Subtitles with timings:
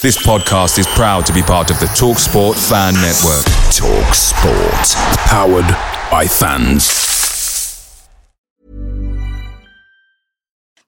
[0.00, 3.44] This podcast is proud to be part of the TalkSport Fan Network.
[3.74, 4.94] TalkSport.
[5.26, 5.66] Powered
[6.08, 8.08] by fans.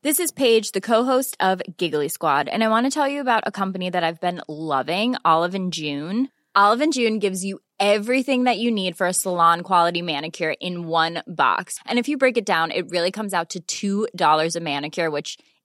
[0.03, 3.43] This is Paige, the co-host of Giggly Squad, and I want to tell you about
[3.47, 6.29] a company that I've been loving, Olive and June.
[6.55, 10.87] Olive and June gives you everything that you need for a salon quality manicure in
[10.87, 11.81] one box.
[11.85, 15.37] And if you break it down, it really comes out to $2 a manicure, which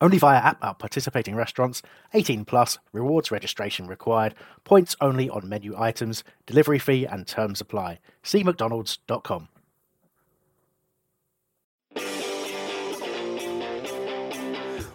[0.00, 1.82] Only via app at participating restaurants.
[2.14, 2.78] 18 plus.
[2.92, 4.34] Rewards registration required.
[4.64, 6.24] Points only on menu items.
[6.46, 8.00] Delivery fee and terms apply.
[8.22, 9.48] See mcdonalds.com.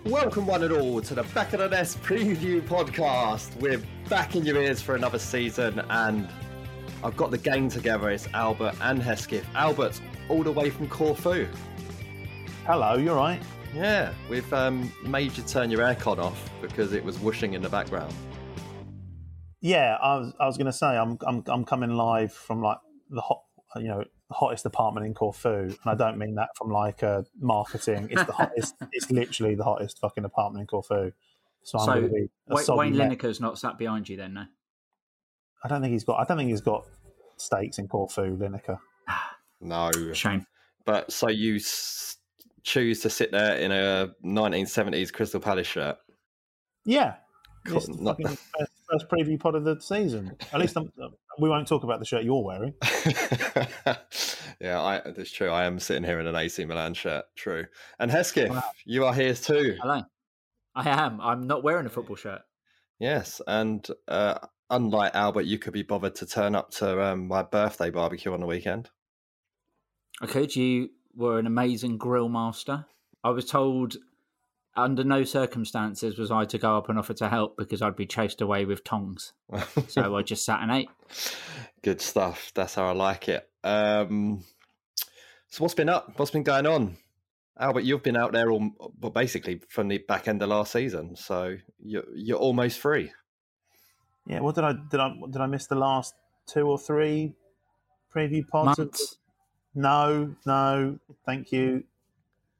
[0.05, 3.55] Welcome, one and all, to the Back of the Nest preview podcast.
[3.59, 6.29] We're back in your ears for another season, and
[7.03, 8.11] I've got the gang together.
[8.11, 9.47] It's Albert and Hesketh.
[9.55, 11.47] Albert, all the way from Corfu.
[12.67, 13.41] Hello, you're right.
[13.75, 17.67] Yeah, we've um, made you turn your aircon off because it was whooshing in the
[17.69, 18.13] background.
[19.61, 22.77] Yeah, I was I was going to say I'm I'm I'm coming live from like
[23.09, 23.41] the hot
[23.75, 27.23] you know the hottest apartment in Corfu, and I don't mean that from like uh,
[27.39, 28.07] marketing.
[28.11, 28.75] It's the hottest.
[28.93, 31.11] it's literally the hottest fucking apartment in Corfu.
[31.63, 32.29] So I'm So going to be.
[32.49, 32.93] a Wayne, soggy Wayne.
[32.95, 34.45] Lineker's not sat behind you then, no?
[35.63, 36.19] I don't think he's got.
[36.19, 36.85] I don't think he's got
[37.37, 38.79] stakes in Corfu, Lineker.
[39.61, 40.45] No, Shame.
[40.85, 42.17] but so you s-
[42.65, 45.97] choose to sit there in a 1970s Crystal Palace shirt.
[46.85, 47.15] Yeah,
[47.65, 48.43] Cool, it's not- first,
[48.91, 50.35] first preview pod of the season.
[50.53, 50.91] At least I'm,
[51.39, 52.73] we won't talk about the shirt you're wearing.
[54.59, 55.49] yeah, I, that's true.
[55.49, 57.25] I am sitting here in an AC Milan shirt.
[57.35, 57.65] True.
[57.99, 58.63] And Hesketh, Wow.
[58.85, 59.77] you are here too.
[59.81, 60.03] Hello.
[60.75, 61.21] I am.
[61.21, 62.41] I'm not wearing a football shirt.
[62.99, 64.39] Yes, and uh,
[64.69, 68.41] unlike Albert, you could be bothered to turn up to um, my birthday barbecue on
[68.41, 68.89] the weekend.
[70.21, 70.55] I could.
[70.55, 72.85] You were an amazing grill master.
[73.23, 73.95] I was told
[74.75, 78.05] under no circumstances was I to go up and offer to help because I'd be
[78.05, 79.33] chased away with tongs.
[79.87, 80.89] So I just sat and ate.
[81.81, 82.51] Good stuff.
[82.53, 83.47] That's how I like it.
[83.63, 84.43] Um,
[85.47, 86.13] so what's been up?
[86.17, 86.97] What's been going on?
[87.57, 91.15] Albert, you've been out there all, well, basically from the back end of last season,
[91.15, 93.13] so you're you're almost free.
[94.27, 94.41] Yeah.
[94.41, 96.15] What did I did I did I miss the last
[96.47, 97.33] two or three
[98.13, 98.77] preview pods?
[98.77, 99.17] of- Months.
[99.75, 101.83] No, no, thank you.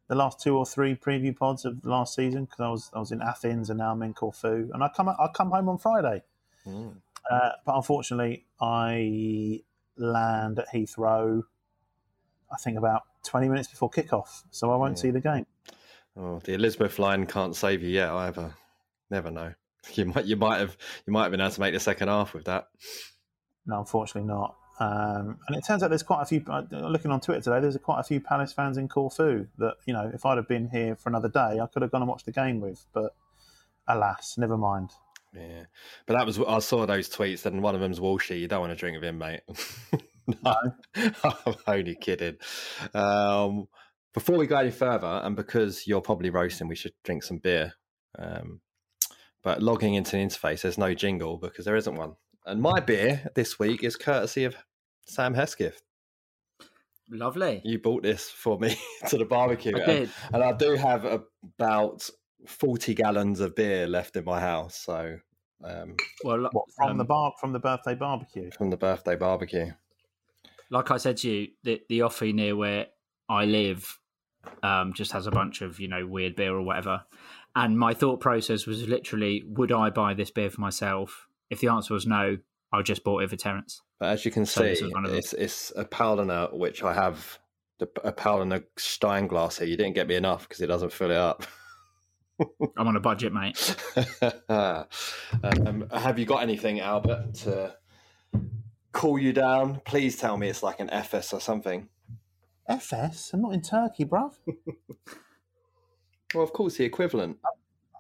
[0.08, 3.12] The last two or three preview pods of last season because I was I was
[3.12, 6.22] in Athens and now I'm in Corfu and I come I come home on Friday.
[6.68, 6.98] Mm.
[7.30, 9.62] Uh, but unfortunately, I
[9.98, 11.42] land at Heathrow.
[12.52, 15.02] I think about twenty minutes before kickoff, so I won't Yeah.
[15.02, 15.48] see the game.
[16.18, 18.54] Oh, the Elizabeth line can't save you yet either.
[19.10, 19.54] Never know.
[19.94, 22.34] You might you might have you might have been able to make the second half
[22.34, 22.68] with that.
[23.68, 24.56] No, unfortunately not.
[24.80, 26.44] Um, and it turns out there's quite a few.
[26.50, 29.94] uh, Looking on Twitter today, there's quite a few Palace fans in Corfu that you
[29.94, 32.26] know, if I'd have been here for another day, I could have gone and watched
[32.26, 32.86] the game with.
[32.94, 33.16] But
[33.88, 34.92] alas, never mind.
[35.34, 35.66] Yeah,
[36.06, 38.40] but that was I saw those tweets, and one of them's Walshy.
[38.40, 39.42] You don't want to drink with him, mate.
[40.44, 40.56] no,
[41.24, 42.38] I'm only kidding.
[42.94, 43.68] Um,
[44.14, 47.74] before we go any further, and because you're probably roasting, we should drink some beer.
[48.18, 48.62] Um,
[49.44, 52.16] but logging into the interface, there's no jingle because there isn't one.
[52.46, 54.56] And my beer this week is courtesy of
[55.08, 55.82] Sam Hesketh.
[57.10, 57.62] Lovely.
[57.64, 58.78] You bought this for me
[59.10, 60.10] to the barbecue, I and- did.
[60.34, 62.10] and I do have about
[62.48, 64.76] forty gallons of beer left in my house.
[64.76, 65.18] So
[65.64, 68.50] um, Well, What from um, the bar from the birthday barbecue?
[68.58, 69.72] from the birthday barbecue.
[70.72, 72.88] like I said to you, the the offie near where
[73.30, 74.00] I live
[74.64, 77.04] um, just has a bunch of you know weird beer or whatever.
[77.56, 81.28] And my thought process was literally, would I buy this beer for myself?
[81.50, 82.38] If the answer was no,
[82.72, 83.82] I just bought it for Terence.
[84.00, 87.40] But as you can So see, one of it's it's a Paulaner, which I have
[87.80, 89.68] the a Paulaner Stein glass here.
[89.68, 91.46] You didn't get me enough because it doesn't fill it up.
[92.78, 93.76] I'm on a budget, mate.
[94.50, 97.76] um, have you got anything, Albert, to
[98.92, 101.90] cool you down, please tell me it's like an Efes or something.
[102.70, 103.34] Efes?
[103.34, 104.34] I'm not in Turkey, bruv.
[106.34, 107.38] Well, of course, the equivalent.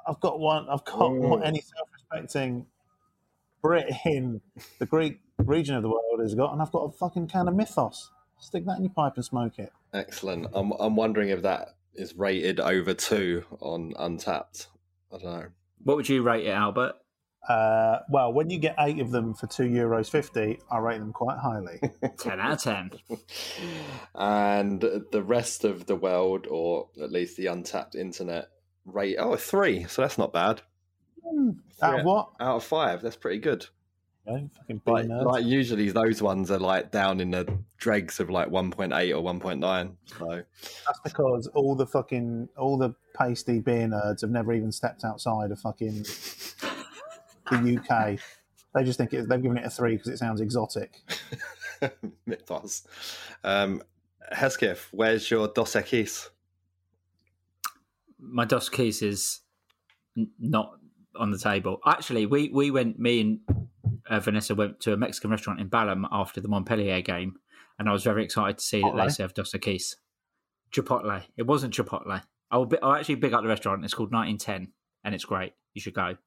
[0.06, 0.68] I've got one.
[0.69, 2.65] I've got what any self-respecting
[3.65, 4.41] Brit in
[4.77, 7.56] the Greek region of the world has got, and I've got a fucking can of
[7.56, 8.12] Mythos.
[8.39, 9.71] Stick that in your pipe and smoke it.
[9.91, 10.45] Excellent.
[10.53, 14.67] I'm I'm wondering if that is rated over two on Untappd.
[15.12, 15.47] I don't know.
[15.83, 16.94] What would you rate it, Albert?
[17.50, 21.12] Uh, well, when you get eight of them for two euros fifty, I rate them
[21.12, 21.79] quite highly.
[22.19, 22.91] 10 out of 10.
[24.13, 24.81] and
[25.12, 28.50] the rest of the world, or at least the Untappd internet,
[28.85, 29.85] rate oh a three.
[29.85, 30.62] So that's not bad.
[31.25, 32.30] Out Three of what?
[32.39, 33.01] Out of five.
[33.01, 33.66] That's pretty good.
[34.27, 38.30] Yeah, fucking big Like, like usually those ones are like down in the dregs of
[38.30, 39.95] like 1.8 or 1.9.
[40.06, 40.42] So
[40.88, 45.51] That's because all the fucking all the pasty beer nerds have never even stepped outside
[45.51, 46.06] of fucking
[47.51, 48.19] the UK.
[48.74, 51.01] They just think it, they've given it a three because it sounds exotic.
[52.25, 52.88] mythos.
[53.44, 53.83] Um,
[54.31, 56.30] Hesketh, where's your Dos Equis?
[58.19, 59.42] My Dos Equis is
[60.18, 60.80] n- not
[61.17, 61.79] on the table.
[61.85, 63.39] Actually, we, we went, me and
[64.09, 67.35] uh, Vanessa went to a Mexican restaurant in Balham after the Montpellier game,
[67.79, 69.15] and I was very excited to see that they Chipotle?
[69.15, 69.95] served Dos Equis.
[70.71, 71.23] Chipotle.
[71.38, 72.21] It wasn't Chipotle.
[72.51, 73.83] I'll, be, I'll actually big up the restaurant.
[73.83, 74.73] It's called 1910,
[75.03, 75.53] and it's great.
[75.73, 76.17] You should go.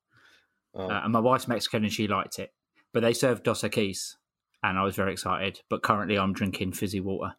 [0.74, 2.52] Oh, Uh, and my wife's Mexican and she liked it.
[2.92, 4.14] But they served Dos Equis,
[4.62, 5.60] and I was very excited.
[5.70, 7.34] But currently, I'm drinking fizzy water.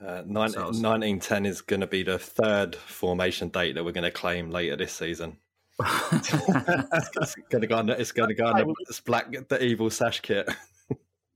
[0.00, 4.04] uh, nine, so 1910 is going to be the third formation date that we're going
[4.04, 5.38] to claim later this season.
[5.80, 7.90] It's going to go on.
[7.90, 10.48] It's going to go on the, it's black, the evil sash kit.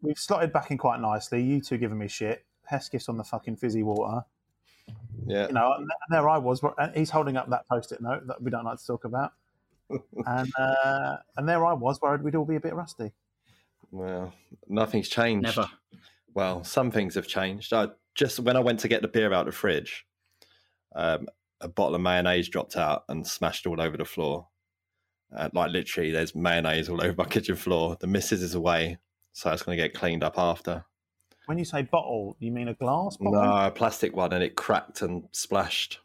[0.01, 1.43] We've slotted back in quite nicely.
[1.43, 2.45] You two giving me shit.
[2.71, 4.23] Hesketh's on the fucking fizzy water.
[5.27, 6.63] yeah, You know, and there I was.
[6.79, 9.33] and He's holding up that post-it note that we don't like to talk about.
[10.27, 13.11] and uh, and there I was, worried we'd all be a bit rusty.
[13.91, 14.33] well,
[14.69, 15.57] nothing's changed.
[15.57, 15.69] Never.
[16.35, 17.73] Well, some things have changed.
[17.73, 20.07] I just when I went to get the beer out of the fridge,
[20.95, 21.27] um,
[21.61, 24.49] a bottle of mayonnaise dropped out and smashed all over the floor.
[25.35, 27.97] Uh, like literally, there's mayonnaise all over my kitchen floor.
[28.01, 28.99] The missus is away,
[29.33, 30.85] so it's going to get cleaned up after.
[31.47, 33.41] When you say bottle, you mean a glass bottle?
[33.43, 35.99] No, a plastic one, and it cracked and splashed.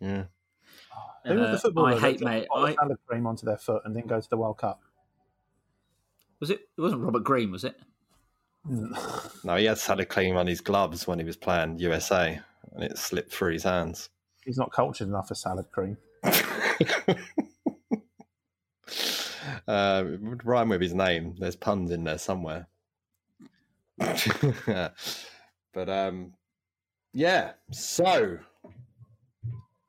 [0.00, 0.24] Yeah,
[1.26, 2.48] Who was Uh, the footballer I hate, took mate.
[2.48, 4.80] bottle I, salad cream onto their foot and didn't go to the World Cup?
[6.40, 6.60] was it?
[6.76, 7.76] It wasn't Robert Green, was it?
[8.64, 12.40] no, he had salad cream on his gloves when he was playing USA,
[12.72, 14.10] and it slipped through his hands.
[14.44, 15.96] He's not cultured enough for salad cream.
[19.68, 21.34] uh, would rhyme with his name.
[21.38, 22.66] There's puns in there somewhere.
[23.98, 26.32] but um,
[27.12, 27.52] yeah.
[27.70, 28.38] So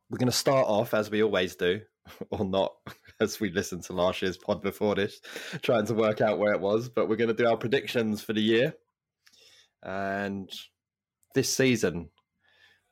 [0.09, 1.81] we're going to start off as we always do,
[2.29, 2.73] or not,
[3.19, 5.19] as we listened to last year's pod before this,
[5.61, 6.89] trying to work out where it was.
[6.89, 8.75] But we're going to do our predictions for the year,
[9.81, 10.49] and
[11.33, 12.09] this season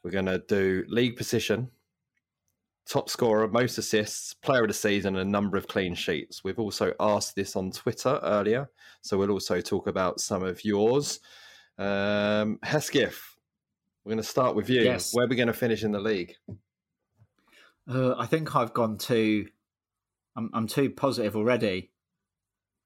[0.03, 1.69] we're going to do league position
[2.87, 6.43] top scorer, most assists, player of the season, and a number of clean sheets.
[6.43, 8.69] We've also asked this on Twitter earlier,
[9.01, 11.19] so we'll also talk about some of yours.
[11.77, 13.37] Um, Hesketh,
[14.03, 14.81] we're going to start with you.
[14.81, 15.13] Yes.
[15.13, 16.35] Where are we going to finish in the league?
[17.89, 19.47] Uh, I think I've gone too.
[20.35, 21.90] I'm, I'm too positive already.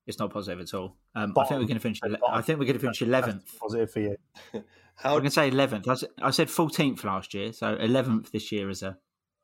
[0.08, 0.98] It's not positive at all.
[1.16, 2.00] Um, I think we're going to finish.
[2.04, 2.36] ele- Bottom.
[2.38, 3.60] I think we're going to finish eleventh.
[3.60, 4.16] Positive for you.
[4.96, 5.88] How I'm going to say eleventh.
[5.88, 8.98] I, s- I said fourteenth last year, so eleventh this year is a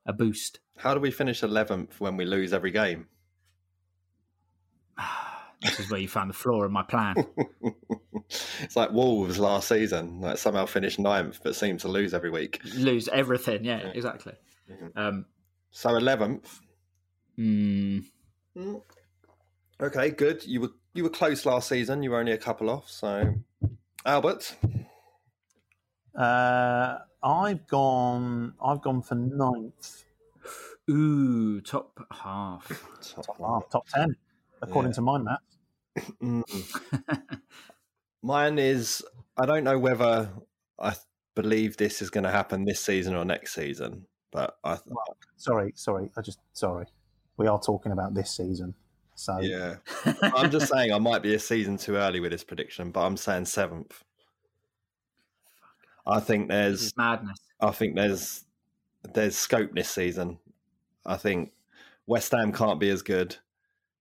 [0.06, 0.60] a boost.
[0.78, 3.08] how do we finish eleventh when we lose every game?
[5.64, 7.14] This is where you found the flaw in my plan.
[8.62, 12.60] it's like Wolves last season, like somehow finished ninth but seem to lose every week.
[12.76, 13.64] Lose everything.
[13.64, 14.34] Yeah, exactly.
[14.72, 14.92] Mhm.
[14.98, 15.26] Um,
[15.70, 16.60] So eleventh.
[17.38, 18.04] mm,
[19.82, 20.46] Okay, good.
[20.46, 22.04] You were you were close last season.
[22.04, 22.90] You were only a couple off.
[22.90, 23.34] So
[24.06, 24.56] Albert,
[26.16, 28.54] Uh, I've gone.
[28.64, 30.04] I've gone for ninth.
[30.90, 32.68] ooh, top half.
[33.02, 34.16] Top, half, top ten,
[34.62, 34.96] according Yeah.
[34.96, 35.40] to my math.
[36.22, 36.44] Mm.
[38.22, 39.04] Mine is
[39.38, 40.30] I don't know whether
[40.80, 40.96] I
[41.36, 44.78] believe this is going to happen this season or next season, but I
[45.38, 46.12] Sorry, sorry.
[46.16, 46.86] I just sorry.
[47.38, 48.76] We are talking about this season,
[49.22, 49.76] so yeah.
[50.24, 53.18] I'm just saying I might be a season too early with this prediction, but I'm
[53.18, 54.04] saying seventh.
[56.08, 57.40] I think there's madness.
[57.60, 58.46] I think there's
[59.14, 60.40] there's scope this season.
[61.06, 61.52] I think
[62.08, 63.36] West Ham can't be as good.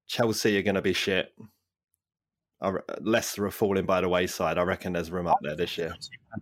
[0.06, 1.34] Chelsea are going to be shit.
[2.62, 2.72] I
[3.02, 4.56] Leicester are falling by the wayside.
[4.56, 5.94] I reckon there's room up there this year.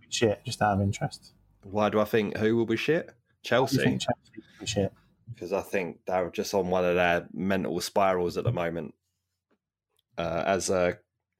[0.07, 0.43] shit.
[0.45, 1.33] Just out of interest,
[1.63, 3.09] Why do I think who will be shit?
[3.43, 4.93] Chelsea, think Chelsea will be shit?
[5.29, 8.93] Because I think they're just on one of their mental spirals at the moment.
[10.17, 10.97] Uh, as a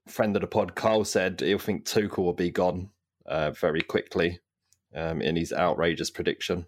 [0.08, 2.90] friend of the pod, Carl, said he'll think Tuchel will be gone
[3.26, 4.40] uh, very quickly
[4.96, 6.66] um, in his outrageous prediction,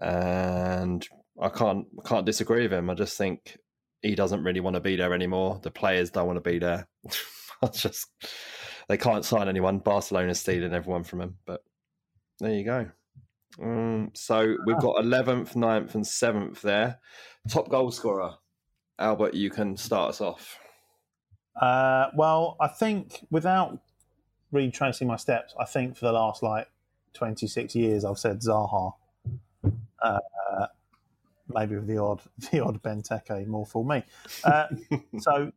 [0.00, 1.06] and
[1.40, 2.90] I can't can't disagree with him.
[2.90, 3.56] I just think
[4.02, 5.60] he doesn't really want to be there anymore.
[5.62, 6.88] The players don't want to be there.
[7.72, 8.06] Just
[8.88, 9.78] they can't sign anyone.
[9.78, 11.36] Barcelona's stealing everyone from him.
[11.44, 11.62] But
[12.38, 12.90] there you go.
[13.62, 16.98] Um, so we've got 11th, 9th, and 7th there.
[17.48, 18.34] Top goal scorer.
[18.98, 20.58] Albert, you can start us off.
[21.60, 23.78] Uh, well, I think without
[24.52, 26.68] retracing my steps, I think for the last like
[27.14, 28.94] 26 years, I've said Zaha.
[30.02, 30.66] Uh,
[31.48, 34.02] maybe with the odd the odd Benteke more for me.
[34.44, 34.66] Uh,
[35.18, 35.52] so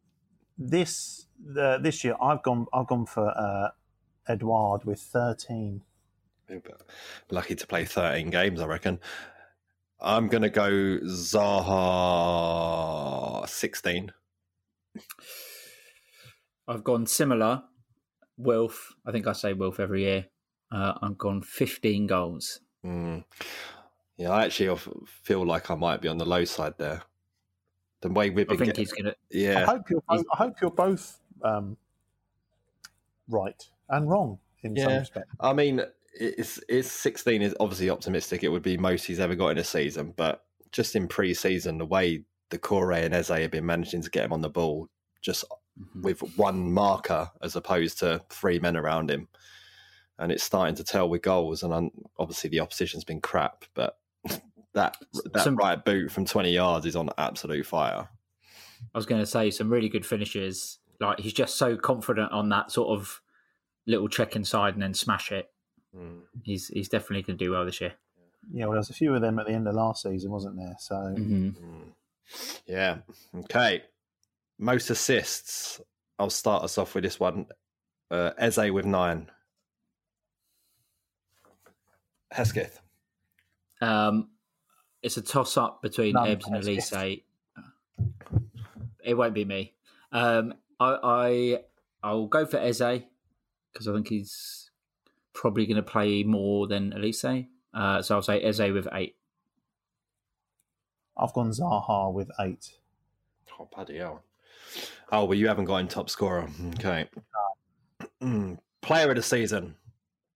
[0.58, 3.70] this uh, this year, I've gone I've gone for uh,
[4.28, 5.82] Edouard with 13.
[6.64, 6.82] But
[7.32, 9.00] lucky to play 13 games, I reckon.
[10.00, 12.28] I'm going to go Zaha
[13.48, 14.12] 16.
[16.68, 17.64] I've gone similar.
[18.38, 20.26] Wilf, I think I say Wilf every year.
[20.72, 22.60] Uh, I've gone 15 goals.
[22.86, 23.24] Mm.
[24.18, 27.02] Yeah, I actually feel like I might be on the low side there.
[28.02, 29.16] The way we've been I think getting, he's going to.
[29.32, 29.62] Yeah.
[29.62, 31.78] I hope you're both, I hope you're both um,
[33.30, 35.28] right and wrong in some respect.
[35.40, 35.82] I mean,
[36.20, 38.44] it's it's 16 is obviously optimistic.
[38.44, 41.86] It would be most he's ever got in a season, but just in pre-season, the
[41.86, 44.90] way Doucouré and Eze have been managing to get him on the ball,
[45.22, 45.44] just
[45.80, 46.04] Mhm.
[46.04, 49.28] with one marker as opposed to three men around him,
[50.20, 51.64] and it's starting to tell with goals.
[51.64, 51.90] And um,
[52.20, 53.98] obviously, the opposition's been crap, but
[54.74, 54.98] that
[55.34, 58.10] that Some- right boot from 20 yards is on absolute fire.
[58.94, 60.78] I was going to say some really good finishes.
[61.00, 63.22] Like he's just so confident on that sort of
[63.88, 65.52] little check inside and then smash it.
[65.96, 66.22] Mm.
[66.44, 67.94] He's he's definitely going to do well this year.
[68.52, 70.58] Yeah, well, there was a few of them at the end of last season, wasn't
[70.58, 70.76] there?
[70.80, 71.50] So Mm-hmm.
[71.50, 71.94] Mm.
[72.66, 72.98] Yeah.
[73.42, 73.84] Okay.
[74.60, 75.82] Most assists.
[76.20, 77.48] I'll start us off with this one.
[78.12, 79.30] Uh, Eze with nine.
[82.32, 82.80] Hesketh.
[83.82, 84.30] Um,
[85.02, 87.14] it's a toss up between None, Ebbs and Olise.
[87.18, 87.24] it.
[89.04, 89.74] It won't be me.
[90.12, 91.60] Um, I, I
[92.02, 93.04] I'll go for Eze
[93.72, 94.63] because I think he's
[95.34, 97.48] probably going to play more than Olise.
[97.74, 99.16] Uh, so I'll say Eze with eight.
[101.18, 102.78] I've gone Zaha with eight.
[103.60, 104.24] Oh, bloody hell.
[105.12, 106.48] Oh, well, you haven't got in top scorer.
[106.76, 107.08] Okay.
[108.22, 108.58] Mm.
[108.82, 109.76] Player of the season.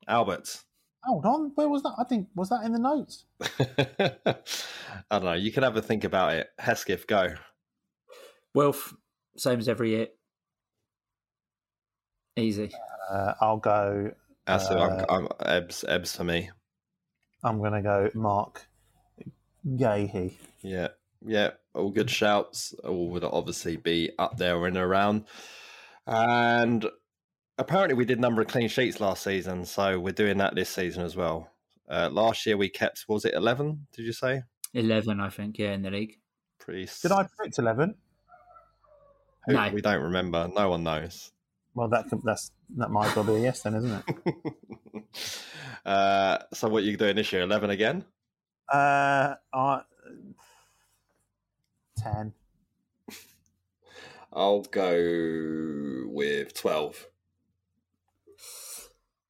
[0.08, 0.64] Albert.
[1.04, 1.96] Hold on, where was that?
[1.98, 3.26] I think was that in the notes?
[3.42, 4.36] I
[5.12, 5.34] don't know.
[5.34, 6.50] You can have a think about it.
[6.60, 7.34] Hesketh, go.
[8.54, 8.94] Wilf,
[9.38, 10.08] same as every year.
[12.36, 12.72] Easy.
[13.10, 14.12] Uh, I'll go.
[14.48, 14.78] That's it.
[14.78, 16.50] Uh, I'm, I'm Ebbs, Ebbs for me.
[17.44, 18.66] I'm going to go Marc
[19.68, 20.34] Guéhi.
[20.62, 20.88] Yeah,
[21.26, 22.74] yeah, all good shouts.
[22.84, 25.26] All would obviously be up there and around.
[26.08, 26.86] And
[27.58, 31.04] apparently, we did number of clean sheets last season, so we're doing that this season
[31.04, 31.52] as well.
[31.90, 33.88] Uh, last year we kept was it eleven?
[33.94, 34.44] Did you say?
[34.74, 35.58] Eleven, I think.
[35.58, 36.18] Yeah, in the league.
[36.60, 36.90] Pretty.
[37.02, 37.96] Did I predict eleven?
[39.48, 39.70] No.
[39.74, 40.50] We don't remember.
[40.54, 41.32] No one knows.
[41.78, 45.04] Well, that could, that's that might well be a yes then, isn't it?
[45.86, 47.44] uh, so what are you doing this year?
[47.44, 48.04] Eleven again?
[48.68, 49.82] Uh, I,
[51.96, 52.34] ten.
[54.34, 57.06] I'll go with twelve.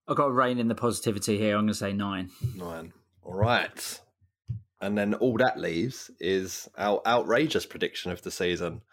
[0.07, 1.55] I've got to rein in the positivity here.
[1.57, 2.29] I'm going to say nine.
[2.55, 2.93] Nine.
[3.23, 3.99] All right.
[4.79, 8.83] And then all that leaves is our outrageous prediction of the season.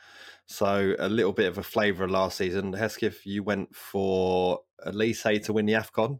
[0.46, 2.72] So a little bit of a flavour of last season.
[2.72, 6.18] Hesketh, you went for Olise to win the AFCON.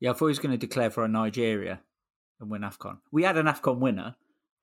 [0.00, 1.80] Yeah, I thought he was going to declare for a Nigeria
[2.40, 2.98] and win AFCON.
[3.10, 4.14] We had an AFCON winner.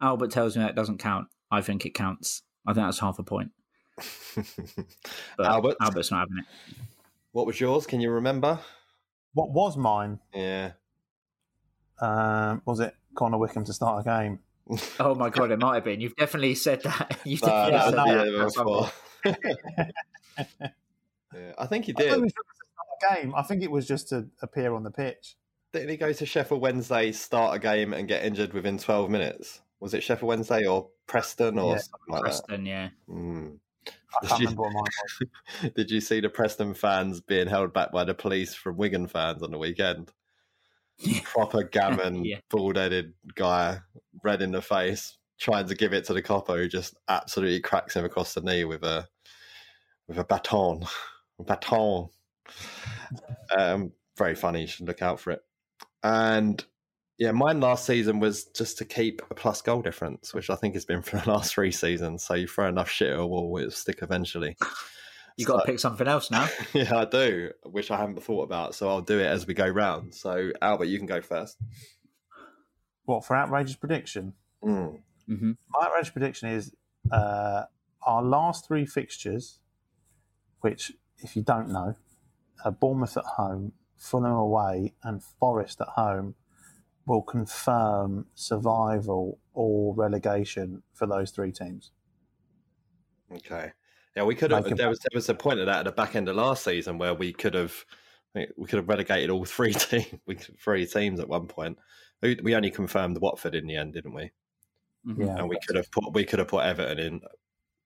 [0.02, 1.28] Albert tells me that doesn't count.
[1.52, 2.44] I think it counts.
[2.66, 3.52] I think that's half a point.
[5.40, 6.46] Albert, Albert's not having it.
[7.32, 7.86] what was yours?
[7.86, 8.60] Can you remember?
[9.34, 10.20] What was mine?
[10.34, 10.72] Yeah.
[12.00, 14.40] Um, was it Connor Wickham to start a game?
[15.00, 16.02] Oh my god, it might have been.
[16.02, 17.20] You've definitely said that.
[17.26, 18.26] You've No, definitely that said was the that.
[18.32, 18.92] year at some point.
[19.24, 20.72] before.
[21.34, 22.22] yeah, I think he I thought it did.
[22.22, 22.48] was just
[23.02, 23.36] start a game.
[23.36, 25.36] I think it was just to appear on the pitch.
[25.74, 29.62] Didn't he go to Sheffield Wednesday, start a game, and get injured within 12 minutes?
[29.82, 32.24] Was it Sheffield Wednesday or Preston or Yeah, something like that?
[32.24, 32.90] Preston, yeah.
[33.10, 33.58] Mm.
[33.88, 33.92] I
[34.22, 35.72] Did can't you- remember what mine.
[35.76, 39.44] Did you see the Preston fans being held back by the police from Wigan fans
[39.44, 40.12] on the weekend?
[41.24, 42.40] Proper gammon, Yeah.
[42.50, 43.80] bald headed guy,
[44.24, 47.96] red in the face, trying to give it to the copper who just absolutely cracks
[47.96, 49.08] him across the knee with a
[50.08, 50.86] with a baton.
[51.40, 52.10] baton.
[53.58, 54.62] Um, very funny.
[54.62, 55.42] You should look out for it.
[56.04, 56.64] And
[57.18, 60.74] yeah, mine last season was just to keep a plus goal difference, which I think
[60.76, 62.24] has been for the last three seasons.
[62.24, 64.56] So you throw enough shit at a wall, it'll stick eventually.
[65.38, 66.48] You got to pick something else now.
[66.74, 68.74] Yeah, I do, which I haven't thought about.
[68.76, 70.14] So I'll do it as we go round.
[70.14, 71.58] So Albert, you can go first.
[73.04, 74.34] What for outrageous prediction?
[74.64, 75.00] Mm.
[75.28, 76.74] hmm My outrageous prediction is
[77.12, 77.64] uh,
[78.04, 79.60] our last three fixtures,
[80.62, 81.96] which, if you don't know,
[82.64, 86.36] are Bournemouth at home, Fulham away, and Forest at home,
[87.06, 91.92] will confirm survival or relegation for those three teams.
[93.32, 93.74] Okay.
[94.16, 94.66] Yeah, we could have.
[94.66, 96.64] Like There was there was a point of that at the back end of last
[96.64, 97.74] season where we could have
[98.34, 101.78] we could have relegated all three teams, three teams at one point.
[102.22, 104.32] We, we only confirmed Watford in the end, didn't we?
[105.04, 105.38] hmm Yeah.
[105.38, 107.22] And we could have put we could have put Everton in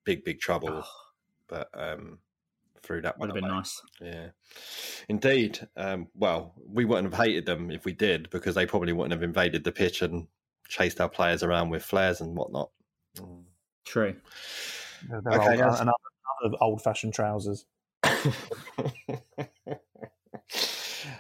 [0.04, 0.86] big big trouble,
[1.48, 2.20] but um,
[2.82, 3.54] through that Would have been away.
[3.54, 3.82] nice.
[4.02, 4.30] Yeah,
[5.10, 5.68] indeed.
[5.76, 9.24] Um, well, we wouldn't have hated them if we did, because they probably wouldn't have
[9.24, 10.28] invaded the pitch and
[10.68, 12.70] chased our players around with flares and whatnot.
[13.86, 14.16] True.
[15.10, 15.34] They're, they're
[16.42, 16.56] Okay, old, yes.
[16.56, 17.66] another, another old-fashioned trousers.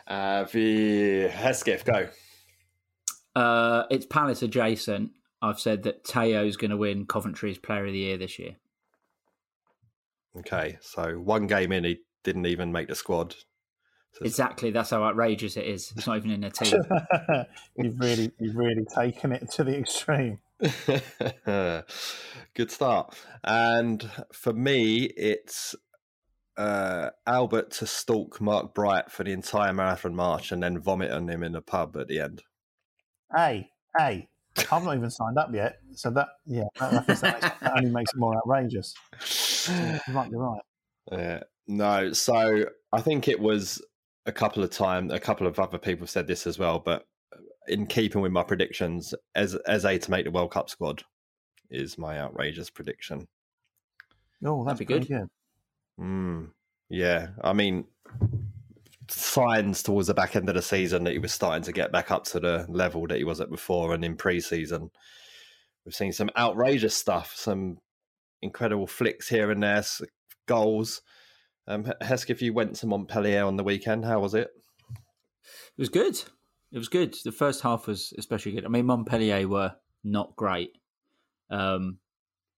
[0.07, 2.07] uh, the Hesketh, go.
[3.35, 5.11] Uh, it's Palace adjacent.
[5.41, 8.57] I've said that Teo's going to win Coventry's Player of the Year this year.
[10.37, 13.35] Okay, so one game in, he didn't even make the squad.
[14.13, 14.71] So Exactly.
[14.71, 15.93] That's how outrageous it is.
[15.95, 16.81] It's not even in a team.
[17.77, 20.39] you've really, you've really taken it to the extreme.
[21.45, 23.15] Good start.
[23.43, 25.75] And for me, it's
[26.57, 31.29] uh, Albert to stalk Mark Bright for the entire marathon march and then vomit on
[31.29, 32.43] him in the pub at the end.
[33.35, 34.27] Hey, hey,
[34.71, 38.13] I've not even signed up yet, so that yeah, that, that, makes, that only makes
[38.13, 38.93] it more outrageous.
[40.07, 40.61] You might be right.
[41.11, 41.43] Yeah.
[41.67, 43.79] No, so I think it was
[44.25, 45.13] a couple of times.
[45.13, 47.05] A couple of other people said this as well, but
[47.69, 51.03] in keeping with my predictions, as as a to make the World Cup squad
[51.69, 53.27] is my outrageous prediction.
[54.43, 55.29] Oh, that's That'd be pretty good.
[55.97, 56.03] good.
[56.03, 56.49] Mm,
[56.89, 57.85] yeah, I mean,
[59.09, 62.11] signs towards the back end of the season that he was starting to get back
[62.11, 64.89] up to the level that he was at before, and in pre-season,
[65.85, 67.79] we've seen some outrageous stuff, some
[68.41, 69.83] incredible flicks here and there,
[70.45, 71.01] goals.
[71.67, 74.05] Um, H- Hesketh, you went to Montpellier on the weekend.
[74.05, 74.49] How was it?
[74.91, 76.21] It was good.
[76.71, 77.15] It was good.
[77.23, 78.65] The first half was especially good.
[78.65, 80.77] I mean, Montpellier were not great,
[81.49, 81.97] um,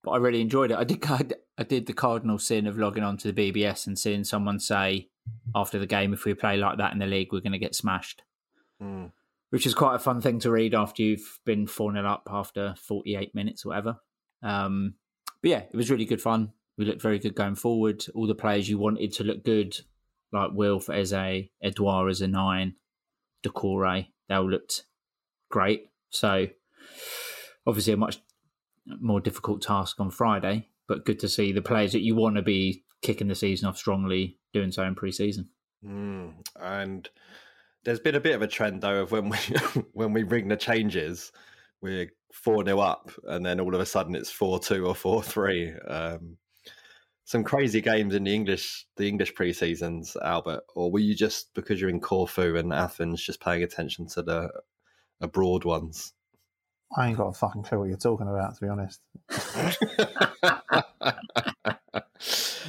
[0.04, 0.78] but I really enjoyed it.
[0.78, 1.04] I did.
[1.58, 5.10] I did the cardinal sin of logging on to the BBS and seeing someone say
[5.54, 7.76] after the game, "If we play like that in the league, we're going to get
[7.76, 8.24] smashed,"
[8.82, 9.12] Mm,
[9.52, 12.76] which is quite a fun thing to read after you've been four 0 up after
[12.78, 13.98] forty eight minutes or whatever.
[14.44, 14.96] Um,
[15.42, 16.52] but yeah, it was really good fun.
[16.78, 18.04] We looked very good going forward.
[18.16, 19.78] All the players you wanted to look good,
[20.32, 22.76] like Wilf as a Edouard as a nine,
[23.44, 24.86] Doucouré, they all looked
[25.50, 25.90] great.
[26.10, 26.48] So
[27.66, 28.20] obviously a much
[29.00, 32.42] more difficult task on Friday, but good to see the players that you want to
[32.42, 35.50] be kicking the season off strongly doing so in pre-season.
[35.86, 36.34] mm.
[36.60, 37.10] And
[37.84, 39.38] there's been a bit of a trend though of when we
[39.94, 41.32] when we ring the changes,
[41.82, 45.24] we're four 0 up, and then all of a sudden it's four two or four
[45.24, 45.74] three.
[45.88, 46.38] Um,
[47.32, 51.54] some crazy games in the English the English pre seasons, Albert, or were you just
[51.54, 54.52] because you're in Corfu and Athens just paying attention to the
[55.22, 56.12] abroad ones?
[56.98, 59.00] I ain't got a fucking clue what you're talking about, to be honest.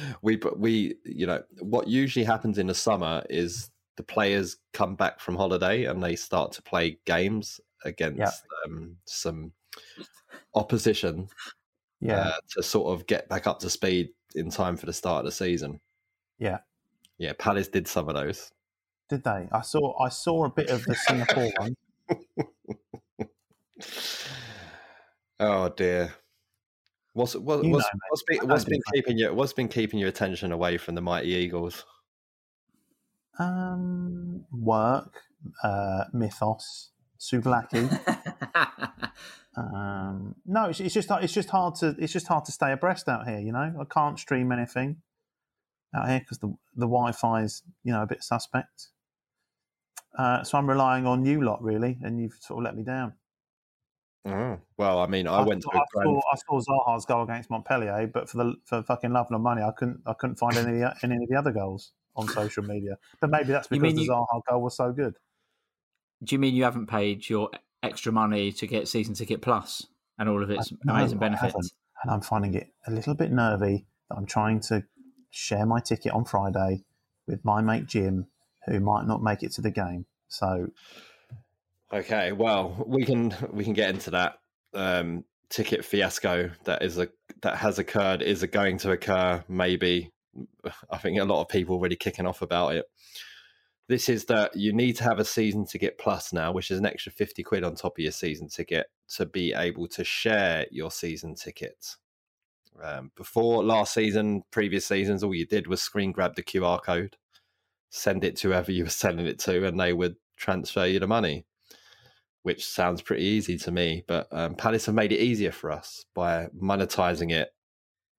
[0.21, 5.19] we we you know what usually happens in the summer is the players come back
[5.19, 9.51] from holiday and they start to play games against um, some
[10.55, 11.27] opposition
[11.99, 15.19] Yeah, uh, to sort of get back up to speed in time for the start
[15.19, 15.79] of the season.
[16.39, 16.59] yeah.
[17.19, 18.51] Yeah, Palace did some of those.
[19.07, 19.47] Did they?
[19.51, 19.97] I saw.
[20.03, 21.75] I saw a bit of the Singapore one.
[25.39, 26.13] Oh dear.
[27.13, 29.99] What's what, what's, know, what's been I what's don't been keeping you what's been keeping
[29.99, 31.85] your attention away from the mighty Eagles?
[33.37, 35.21] Um, work,
[35.63, 37.89] uh, mythos, Souvlaki.
[39.55, 43.07] Um, no, it's, it's just it's just hard to it's just hard to stay abreast
[43.07, 43.39] out here.
[43.39, 44.97] You know, I can't stream anything
[45.95, 48.87] out here because the the Wi-Fi is you know a bit suspect.
[50.17, 53.13] Uh, so I'm relying on you lot really, and you've sort of let me down.
[54.25, 57.05] Oh, well, I mean, I, went saw, to a I grand saw, I saw Zaha's
[57.05, 60.37] goal against Montpellier, but for the for fucking love nor money, I couldn't I couldn't
[60.37, 62.97] find any of the- any of the other goals on social media.
[63.19, 65.15] But maybe that's because mean the you- Zaha goal was so good.
[66.23, 67.49] Do you mean you haven't paid your
[67.83, 69.85] extra money to get season ticket plus
[70.17, 71.73] and all of its no, amazing I benefits?
[72.01, 74.83] and I'm finding it a little bit nervy that I'm trying to
[75.29, 76.83] share my ticket on Friday
[77.27, 78.27] with my mate Jim,
[78.65, 80.05] who might not make it to the game.
[80.27, 80.69] So
[81.93, 84.39] Okay, well, we can we can get into that
[84.73, 87.07] um, ticket fiasco that is a
[87.43, 90.11] that has occurred, is a going to occur, maybe
[90.89, 92.85] I think a lot of people really kicking off about it.
[93.89, 96.85] This is that you need to have a season ticket plus now, which is an
[96.85, 100.89] extra 50 quid on top of your season ticket to be able to share your
[100.89, 101.97] season ticket.
[102.81, 107.17] Um, before last season, previous seasons, all you did was screen grab the QR code,
[107.89, 111.07] send it to whoever you were sending it to, and they would transfer you the
[111.07, 111.45] money,
[112.43, 114.05] which sounds pretty easy to me.
[114.07, 117.49] But um, Palace have made it easier for us by monetizing it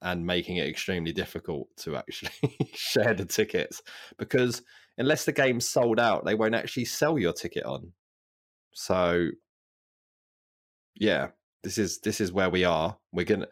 [0.03, 3.83] and making it extremely difficult to actually share the tickets
[4.19, 4.63] because
[4.99, 7.93] unless the game's sold out, they won't actually sell your ticket on.
[8.73, 9.29] So
[10.95, 11.29] yeah,
[11.63, 12.97] this is this is where we are.
[13.13, 13.49] We're gonna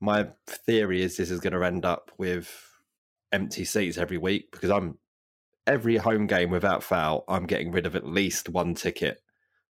[0.00, 2.50] my theory is this is gonna end up with
[3.32, 4.98] empty seats every week because I'm
[5.66, 9.22] every home game without foul, I'm getting rid of at least one ticket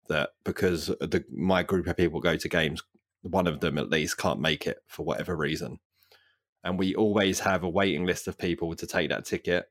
[0.08, 2.82] that because the my group of people go to games,
[3.22, 5.78] one of them at least can't make it for whatever reason.
[6.62, 9.66] And we always have a waiting list of people to take that ticket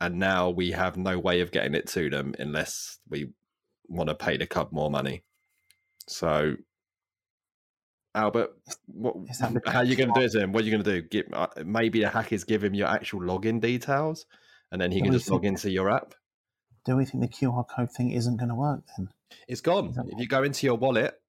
[0.00, 3.30] and now we have no way of getting it to them unless we
[3.88, 5.24] want to pay the club more money.
[6.06, 6.54] So,
[8.14, 8.50] Albert,
[8.86, 9.16] what,
[9.66, 10.32] how are you going to do it?
[10.32, 11.22] Then what are you going to do?
[11.32, 14.26] Uh, maybe a hackers give him your actual login details,
[14.72, 16.14] and then he can just log into your app.
[16.84, 19.10] Do we think the QR code thing isn't going to work then?
[19.46, 19.94] It's gone.
[20.08, 21.20] If you go into your wallet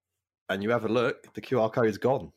[0.48, 2.32] and you have a look, the QR code is gone.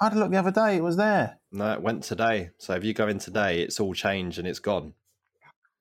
[0.00, 1.38] I had a look the other day; it was there.
[1.52, 2.50] No, it went today.
[2.58, 4.94] So if you go in today, it's all changed and it's gone.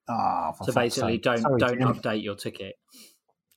[0.10, 1.88] Ah, so basically, don't Sorry, don't Jim.
[1.94, 2.76] update your ticket.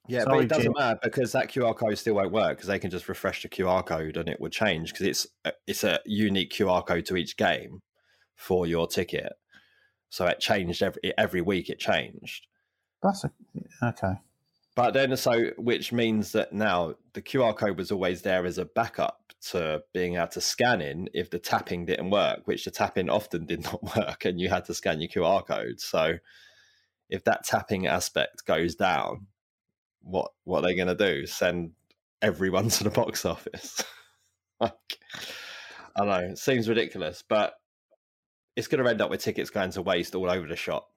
[0.08, 0.72] Yeah, Sorry, but it doesn't Jim.
[0.76, 3.84] matter because that QR code still won't work because they can just refresh the QR
[3.84, 7.36] code and it would change because it's a- it's a unique QR code to each
[7.36, 7.80] game
[8.36, 9.32] for your ticket.
[10.08, 11.68] So it changed every every week.
[11.68, 12.46] It changed,
[13.02, 13.32] That's a,
[13.82, 14.14] okay.
[14.76, 18.64] but then so which means that now the QR code was always there as a
[18.64, 23.08] backup to being able to scan in if the tapping didn't work, which the tapping
[23.08, 25.80] often did not work, and you had to scan your QR code.
[25.80, 26.18] So
[27.08, 29.26] if that tapping aspect goes down,
[30.02, 31.26] what what are they going to do?
[31.26, 31.72] Send
[32.22, 33.82] everyone to the box office?
[34.60, 34.98] like,
[35.94, 36.30] I don't know.
[36.32, 37.54] It seems ridiculous, but
[38.56, 40.88] it's going to end up with tickets going to waste all over the shop,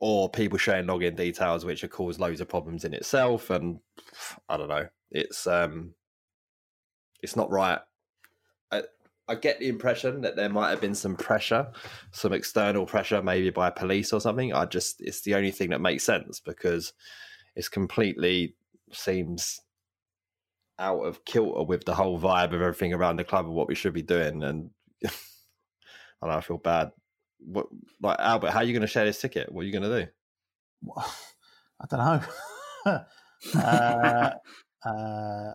[0.00, 3.50] or people sharing login details, which have caused loads of problems in itself.
[3.50, 3.80] And
[4.48, 4.88] I don't know.
[5.10, 5.94] It's um,
[7.26, 7.80] it's not right.
[8.70, 8.82] I,
[9.26, 11.66] I get the impression that there might have been some pressure,
[12.12, 14.52] some external pressure, maybe by police or something.
[14.52, 16.92] I just, it's the only thing that makes sense because
[17.56, 18.54] it's completely
[18.92, 19.58] seems
[20.78, 23.74] out of kilter with the whole vibe of everything around the club and what we
[23.74, 24.44] should be doing.
[24.44, 24.70] And
[25.04, 25.08] I
[26.22, 26.92] don't know, I feel bad.
[27.40, 27.66] What,
[28.00, 29.50] like Albert, how are you going to share this ticket?
[29.50, 30.10] What are you going to do?
[31.80, 32.22] I don't
[32.86, 33.04] know.
[33.60, 34.30] uh,
[34.88, 35.52] uh,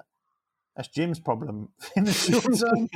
[0.75, 2.89] that's Jim's problem in the short term.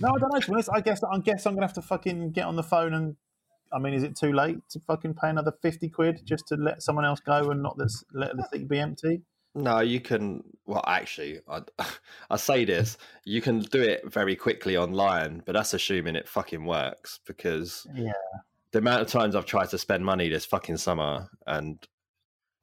[0.00, 0.40] no, I don't know.
[0.40, 2.62] To be honest, I guess I guess I'm gonna have to fucking get on the
[2.62, 3.16] phone and.
[3.70, 6.82] I mean, is it too late to fucking pay another fifty quid just to let
[6.82, 9.20] someone else go and not this, let the thing be empty?
[9.54, 10.42] No, you can.
[10.64, 11.60] Well, actually, I,
[12.30, 16.64] I say this: you can do it very quickly online, but that's assuming it fucking
[16.64, 17.20] works.
[17.26, 18.12] Because Yeah.
[18.70, 21.86] the amount of times I've tried to spend money this fucking summer, and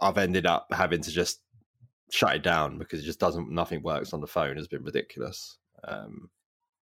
[0.01, 1.41] I've ended up having to just
[2.11, 3.49] shut it down because it just doesn't.
[3.49, 5.57] Nothing works on the phone has been ridiculous.
[5.83, 6.29] Um,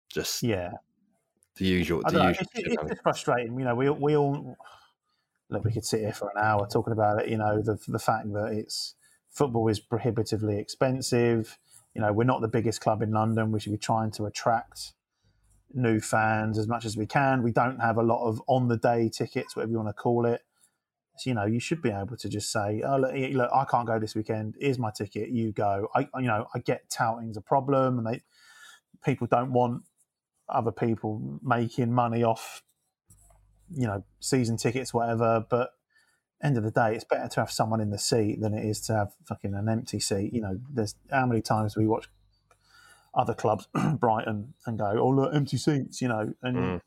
[0.09, 0.71] just Yeah,
[1.57, 2.01] the usual.
[2.01, 2.29] The usual.
[2.29, 3.57] It's, it's just frustrating.
[3.59, 4.55] You know, we we all
[5.49, 5.63] look.
[5.63, 7.29] We could sit here for an hour talking about it.
[7.29, 8.95] You know, the the fact that it's
[9.29, 11.57] football is prohibitively expensive.
[11.93, 13.51] You know, we're not the biggest club in London.
[13.51, 14.93] We should be trying to attract
[15.73, 17.43] new fans as much as we can.
[17.43, 20.25] We don't have a lot of on the day tickets, whatever you want to call
[20.25, 20.41] it.
[21.19, 23.87] So, you know, you should be able to just say, "Oh, look, look, I can't
[23.87, 24.55] go this weekend.
[24.59, 25.29] Here's my ticket.
[25.29, 28.21] You go." I, you know, I get touting's a problem, and they
[29.03, 29.83] people don't want
[30.47, 32.63] other people making money off,
[33.71, 35.45] you know, season tickets, whatever.
[35.49, 35.71] But
[36.41, 38.81] end of the day, it's better to have someone in the seat than it is
[38.81, 40.33] to have fucking an empty seat.
[40.33, 42.09] You know, there's how many times we watch
[43.13, 43.67] other clubs,
[43.99, 46.81] Brighton, and go, "Oh, look, empty seats," you know, and Mm.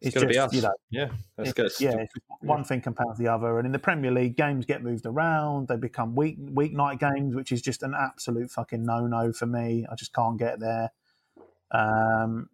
[0.00, 0.52] It's, just be us.
[0.52, 1.72] you know, yeah, that's it's, good.
[1.80, 3.58] yeah, it's one thing compounds the other.
[3.58, 5.68] And in the Premier League, games get moved around.
[5.68, 9.86] They become week weeknight games, which is just an absolute fucking no no for me.
[9.90, 10.92] I just can't get there.
[11.72, 12.48] Um,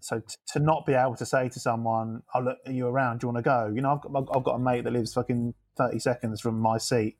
[0.00, 3.20] so t- to not be able to say to someone, "Oh look, are you around?
[3.20, 5.14] Do you want to go?" You know, I've got, I've got a mate that lives
[5.14, 7.16] fucking thirty seconds from my seat.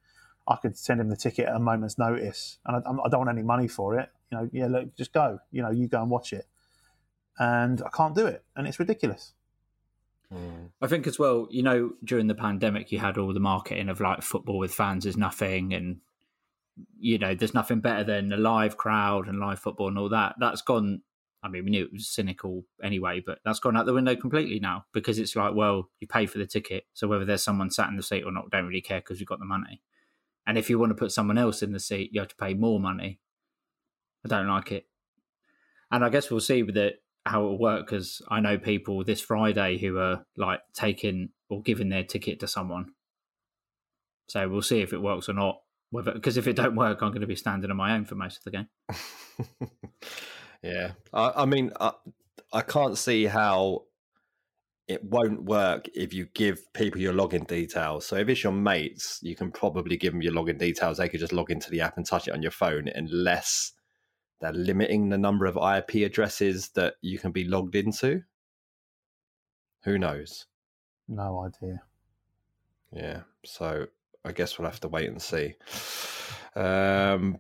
[0.46, 3.30] I could send him the ticket at a moment's notice, and I, I don't want
[3.30, 4.10] any money for it.
[4.30, 5.38] You know, yeah, look, just go.
[5.50, 6.46] You know, you go and watch it,
[7.38, 9.32] and I can't do it, and it's ridiculous.
[10.32, 10.70] Mm.
[10.80, 14.00] I think as well, you know, during the pandemic, you had all the marketing of
[14.00, 15.98] like football with fans is nothing, and
[16.98, 20.34] you know, there's nothing better than a live crowd and live football and all that.
[20.38, 21.02] That's gone.
[21.42, 24.58] I mean, we knew it was cynical anyway, but that's gone out the window completely
[24.58, 27.88] now because it's like, well, you pay for the ticket, so whether there's someone sat
[27.88, 29.80] in the seat or not, don't really care because you've got the money.
[30.46, 32.54] And if you want to put someone else in the seat, you have to pay
[32.54, 33.20] more money.
[34.24, 34.86] I don't like it,
[35.92, 39.02] and I guess we'll see with it how it will work because I know people
[39.04, 42.92] this Friday who are like taking or giving their ticket to someone.
[44.28, 45.60] So we'll see if it works or not.
[45.90, 48.14] Whether because if it don't work, I'm going to be standing on my own for
[48.14, 48.68] most of the game.
[50.62, 51.92] yeah, I, I mean, I,
[52.52, 53.84] I can't see how
[54.88, 58.06] it won't work if you give people your login details.
[58.06, 60.98] So if it's your mates, you can probably give them your login details.
[60.98, 63.72] They could just log into the app and touch it on your phone, unless
[64.40, 68.22] they're limiting the number of IP addresses that you can be logged into.
[69.84, 70.46] Who knows?
[71.08, 71.82] No idea.
[72.92, 73.86] Yeah, so
[74.24, 75.54] I guess we'll have to wait and see.
[76.54, 77.38] Um,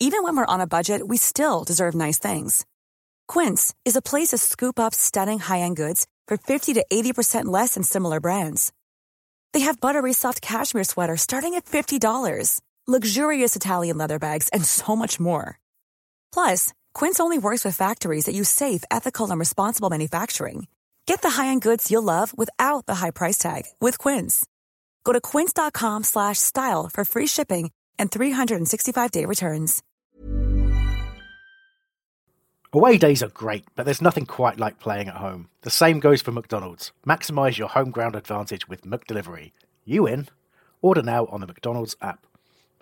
[0.00, 2.66] Even when we're on a budget, we still deserve nice things.
[3.26, 7.46] Quince is a place to scoop up stunning high end goods for 50 to 80%
[7.46, 8.70] less than similar brands.
[9.54, 14.94] They have buttery soft cashmere sweaters starting at $50, luxurious Italian leather bags, and so
[14.94, 15.58] much more.
[16.32, 20.66] Plus, Quince only works with factories that use safe, ethical, and responsible manufacturing.
[21.06, 24.44] Get the high-end goods you'll love without the high price tag with Quince.
[25.04, 29.82] Go to quince.com slash style for free shipping and 365-day returns.
[32.72, 35.48] Away days are great, but there's nothing quite like playing at home.
[35.62, 36.90] The same goes for McDonald's.
[37.06, 39.52] Maximise your home ground advantage with McDelivery.
[39.84, 40.26] You in?
[40.82, 42.26] Order now on the McDonald's app.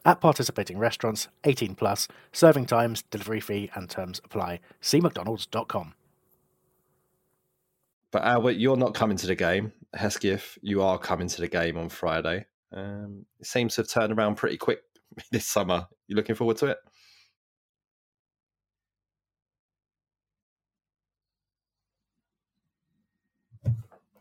[0.04, 4.60] At participating restaurants, 18 plus, serving times, delivery fee, and terms apply.
[4.80, 5.94] See McDonald's.com.
[8.10, 9.72] but Albert, you're not coming to the game.
[9.94, 12.46] Hesketh, you are coming to the game on Friday.
[12.72, 14.80] Um, it seems to have turned around pretty quick
[15.30, 15.86] this summer.
[16.08, 16.78] You looking forward to it?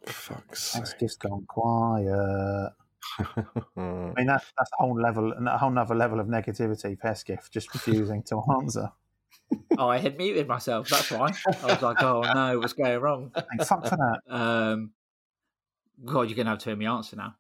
[0.06, 1.00] Fuck's It's sake.
[1.00, 2.72] just gone quiet.
[3.20, 6.98] I mean, that's that's a whole level, and a whole another level of negativity.
[7.02, 8.90] Hesketh just refusing to answer.
[9.78, 10.90] oh, I had muted myself.
[10.90, 11.34] That's why.
[11.64, 13.32] I was like, oh no, what's going wrong?
[13.36, 14.20] Thank fuck for that.
[14.34, 14.92] Um,
[16.06, 17.36] God, you're going to have to hear me answer now.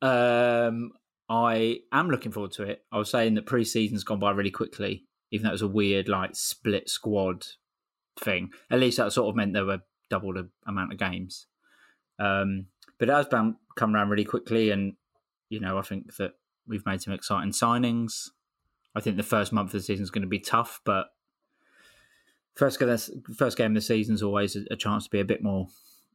[0.00, 0.92] Um,
[1.28, 2.84] I am looking forward to it.
[2.90, 6.08] I was saying that pre-season's gone by really quickly, even though it was a weird
[6.08, 7.44] like split squad
[8.18, 8.50] thing.
[8.70, 11.46] At least that sort of meant there were double the amount of games.
[12.18, 12.66] Um,
[12.98, 14.94] but it has been, come around really quickly, and
[15.48, 16.32] you know, I think that
[16.66, 18.30] we've made some exciting signings.
[18.94, 21.06] I think the first month of the season is going to be tough, but
[22.54, 22.96] first game,
[23.36, 25.68] first game of the season is always a, chance to be a bit more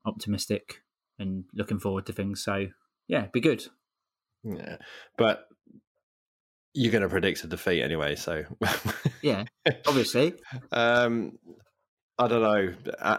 [0.05, 0.81] optimistic
[1.17, 2.43] and looking forward to things.
[2.43, 2.67] So
[3.07, 3.65] yeah, be good.
[4.43, 4.77] Yeah,
[5.17, 5.47] but
[6.73, 8.15] you're going to predict a defeat anyway.
[8.15, 8.43] So
[9.21, 9.45] Yeah,
[9.87, 10.33] obviously.
[10.71, 11.37] um,
[12.19, 12.73] I don't know.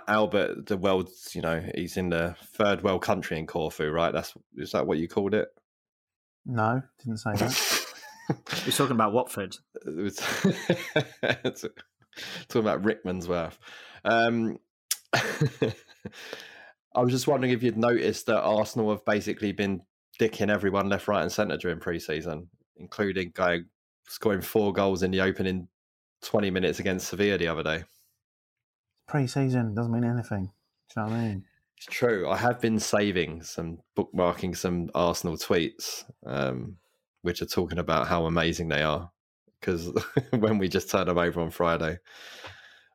[0.07, 4.12] Albert, the world's you know he's in the third world country in Corfu, right?
[4.12, 5.48] That's is that what you called it?
[6.46, 7.87] No, didn't say that.
[8.66, 9.57] We're talking about Watford.
[9.87, 10.16] It was
[12.48, 13.59] talking about Rickmansworth.
[14.04, 14.59] Um,
[15.12, 19.83] I was just wondering if you'd noticed that Arsenal have basically been
[20.20, 23.66] dicking everyone left, right, and centre during pre-season, including going
[24.07, 25.68] scoring four goals in the opening
[26.22, 27.85] twenty minutes against Sevilla the other day.
[29.09, 30.50] Pre-season doesn't mean anything.
[30.94, 31.44] Do you know what I mean?
[31.77, 32.29] It's true.
[32.29, 36.77] I have been saving some bookmarking some Arsenal tweets, um,
[37.23, 39.11] which are talking about how amazing they are.
[39.61, 39.93] Because
[40.31, 41.99] when we just turn them over on Friday,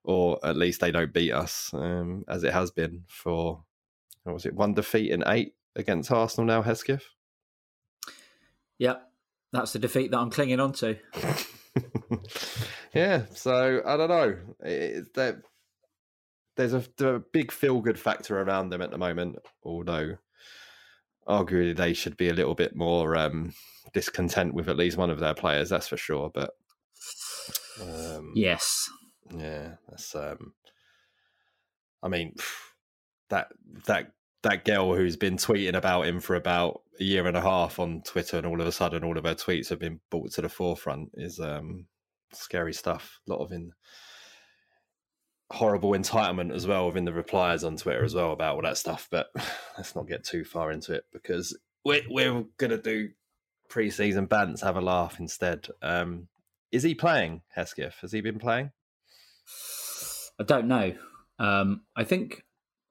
[0.04, 3.64] or at least they don't beat us, um, as it has been for
[4.24, 7.04] what was it one defeat in eight against Arsenal now, Hesketh.
[8.78, 9.04] Yep,
[9.52, 10.98] that's the defeat that I'm clinging on to.
[12.94, 14.38] yeah, so I don't know.
[14.62, 15.42] It's that
[16.60, 20.18] there's a, a big feel good factor around them at the moment, although
[21.26, 23.54] arguably they should be a little bit more um,
[23.94, 26.30] discontent with at least one of their players, that's for sure.
[26.34, 26.52] But
[27.82, 28.90] um, Yes.
[29.34, 30.14] yeah, that's.
[30.14, 30.54] Um,
[32.04, 32.36] I mean,
[33.30, 33.48] that
[33.86, 34.12] that
[34.44, 38.02] that girl who's been tweeting about him for about a year and a half on
[38.02, 40.50] Twitter, and all of a sudden, all of her tweets have been brought to the
[40.50, 41.86] forefront is um,
[42.34, 43.22] scary stuff.
[43.30, 43.72] A lot of in
[45.52, 49.08] horrible entitlement as well within the replies on Twitter as well about all that stuff.
[49.10, 49.28] But
[49.78, 53.10] let's not get too far into it because we're we're gonna do
[53.70, 55.68] preseason bants, have a laugh instead.
[55.82, 56.28] Um,
[56.72, 57.96] is he playing Hesketh?
[58.02, 58.72] Has he been playing?
[60.40, 60.94] I don't know.
[61.38, 62.44] Um, I think,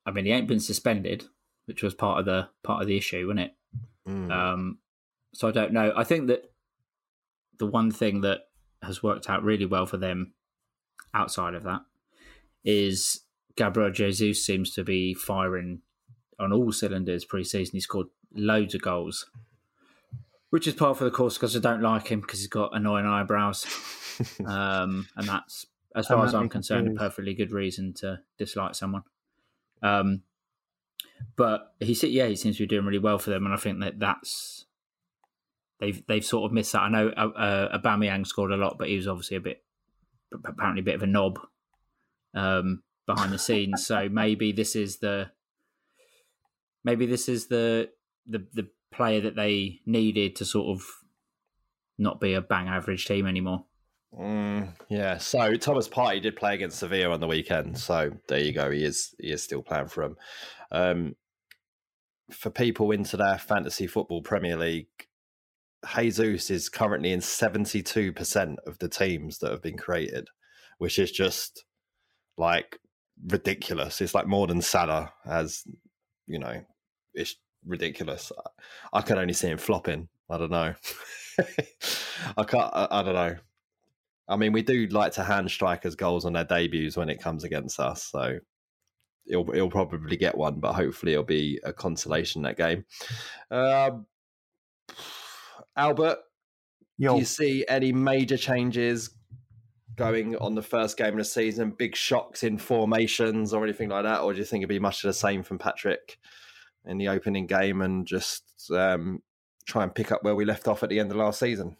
[0.06, 1.24] I mean, he ain't been suspended,
[1.66, 3.52] which was part of the part of the issue, wasn't it?
[4.08, 4.30] Mm.
[4.30, 4.78] Um,
[5.34, 5.92] so I don't know.
[5.96, 6.50] I think that
[7.58, 8.42] the one thing that
[8.82, 10.34] has worked out really well for them
[11.14, 11.82] outside of that
[12.64, 13.20] is
[13.56, 15.80] Gabriel Jesus seems to be firing
[16.38, 17.74] on all cylinders pre-season.
[17.74, 19.30] He scored loads of goals,
[20.50, 23.06] which is part of the course because I don't like him because he's got annoying
[23.06, 23.66] eyebrows,
[24.46, 29.02] um, and that's as far as I'm concerned a perfectly good reason to dislike someone.
[29.82, 30.22] Um,
[31.36, 33.58] but he said, yeah, he seems to be doing really well for them, and I
[33.58, 34.66] think that that's
[35.80, 36.82] they've they've sort of missed that.
[36.82, 39.62] I know uh, uh, Aubameyang scored a lot, but he was obviously a bit
[40.44, 41.38] apparently a bit of a knob
[42.34, 43.86] um, behind the scenes.
[43.86, 45.30] so maybe this is the
[46.84, 47.90] maybe this is the
[48.26, 50.86] the the player that they needed to sort of
[51.98, 53.64] not be a bang average team anymore.
[54.18, 55.18] Mm, yeah.
[55.18, 57.78] So Thomas Partey did play against Sevilla on the weekend.
[57.78, 58.70] So there you go.
[58.70, 60.16] He is he is still playing for them.
[60.70, 61.16] Um,
[62.30, 64.86] for people into their fantasy football Premier League,
[65.94, 70.28] Jesus is currently in seventy two percent of the teams that have been created,
[70.78, 71.64] which is just
[72.38, 72.78] like
[73.26, 74.00] ridiculous.
[74.00, 75.64] It's like more than Salah, as
[76.26, 76.62] you know,
[77.14, 78.32] it's ridiculous.
[78.92, 80.08] I can only see him flopping.
[80.30, 80.74] I don't know.
[82.36, 82.70] I can't.
[82.72, 83.36] I, I, don't know.
[84.28, 87.44] I mean, we do like to hand strikers goals on their debuts when it comes
[87.44, 88.38] against us, so
[89.24, 92.84] he'll he'll probably get one, but hopefully it'll be a consolation that game.
[93.50, 94.06] Um,
[95.76, 96.18] Albert,
[96.98, 97.14] Yo.
[97.14, 99.10] do you see any major changes
[99.98, 101.70] going on the first game of the season?
[101.70, 105.04] Big shocks in formations or anything like that, or do you think it'd be much
[105.04, 106.18] of the same from Patrick
[106.86, 109.22] in the opening game and just um,
[109.66, 111.76] try and pick up where we left off at the end of last season?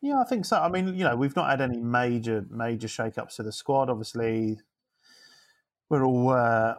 [0.00, 0.58] Yeah, I think so.
[0.60, 3.90] I mean, you know, we've not had any major major shake-ups to the squad.
[3.90, 4.60] Obviously,
[5.90, 6.74] we're all uh,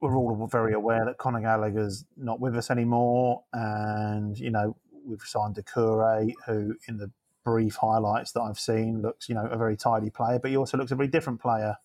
[0.00, 4.76] we're all very aware that Conor Gallagher's not with us anymore, and you know
[5.06, 7.10] we've signed Doucouré, who in the
[7.44, 10.76] brief highlights that I've seen looks, you know, a very tidy player, but he also
[10.76, 11.76] looks a very different player.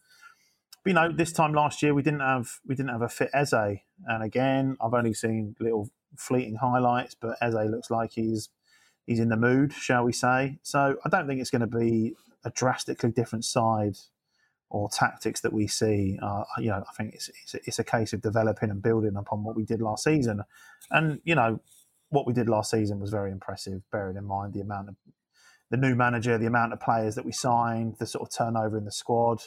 [0.84, 3.30] But, you know, this time last year we didn't have we didn't have a fit
[3.34, 8.50] Eze, and again I've only seen little fleeting highlights, but Eze looks like he's
[9.06, 10.60] he's in the mood, shall we say?
[10.64, 13.98] So I don't think it's going to be a drastically different side
[14.70, 16.20] or tactics that we see.
[16.22, 19.44] Uh, you know, I think it's, it's it's a case of developing and building upon
[19.44, 20.44] what we did last season,
[20.92, 21.60] and you know
[22.10, 24.96] what we did last season was very impressive, bearing in mind the amount of
[25.76, 28.86] the new manager, the amount of players that we signed, the sort of turnover in
[28.86, 29.42] the squad.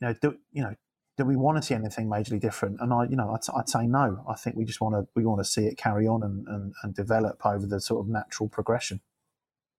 [0.00, 0.74] You know, do you know?
[1.16, 2.78] Do we want to see anything majorly different?
[2.80, 4.24] And I, you know, I'd, I'd say no.
[4.28, 6.74] I think we just want to we want to see it carry on and, and,
[6.82, 9.00] and develop over the sort of natural progression.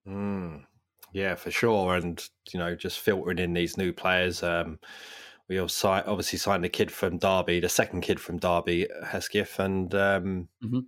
[0.08, 0.64] Mm,
[1.12, 1.94] yeah, for sure.
[1.94, 4.42] And you know, just filtering in these new players.
[4.42, 4.78] Um,
[5.48, 9.94] we also obviously signed the kid from Derby, the second kid from Derby, Hesketh, and
[9.94, 10.80] um, mm-hmm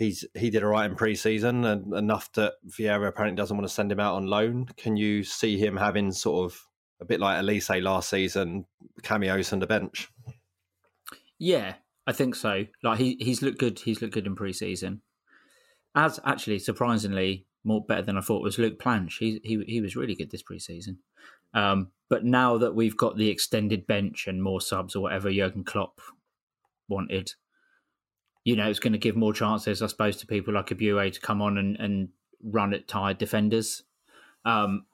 [0.00, 3.74] he's he did all right in pre-season and enough that Vieira apparently doesn't want to
[3.74, 4.66] send him out on loan.
[4.76, 6.66] Can you see him having sort of
[7.00, 8.64] a bit like Olise last season,
[9.02, 10.08] cameos on the bench?
[11.38, 11.74] Yeah,
[12.06, 12.66] I think so.
[12.82, 13.78] Like he he's looked good.
[13.78, 15.02] He's looked good in pre-season.
[15.94, 19.18] As actually surprisingly more better than I thought was Luke Plange.
[19.18, 20.98] He he he was really good this pre-season.
[21.52, 25.64] Um, but now that we've got the extended bench and more subs or whatever Jurgen
[25.64, 26.00] Klopp
[26.88, 27.32] wanted,
[28.44, 31.20] you know, it's going to give more chances, I suppose, to people like Abue to
[31.20, 32.08] come on and, and
[32.42, 33.82] run at tired defenders.
[34.44, 34.86] Um,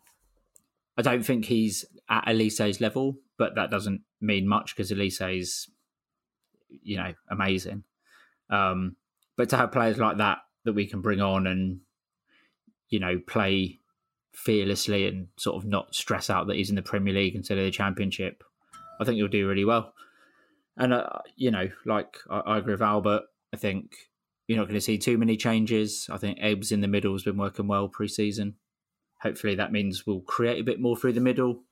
[0.96, 5.68] I don't think he's at Olise's level, but that doesn't mean much because Olise's,
[6.68, 7.84] you know, amazing.
[8.50, 8.96] Um,
[9.36, 11.80] but to have players like that that we can bring on and,
[12.88, 13.80] you know, play
[14.32, 17.64] fearlessly and sort of not stress out that he's in the Premier League instead of
[17.64, 18.42] the Championship,
[19.00, 19.92] I think he'll do really well.
[20.76, 21.06] And, uh,
[21.36, 23.92] you know, like I, I agree with Albert, I think
[24.46, 26.08] you're not going to see too many changes.
[26.10, 28.54] I think Ebbs in the middle has been working well pre-season.
[29.22, 31.62] Hopefully, that means we'll create a bit more through the middle.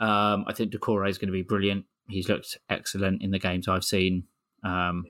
[0.00, 1.86] Um, I think Doucouré is going to be brilliant.
[2.08, 4.24] He's looked excellent in the games I've seen.
[4.62, 5.04] Um,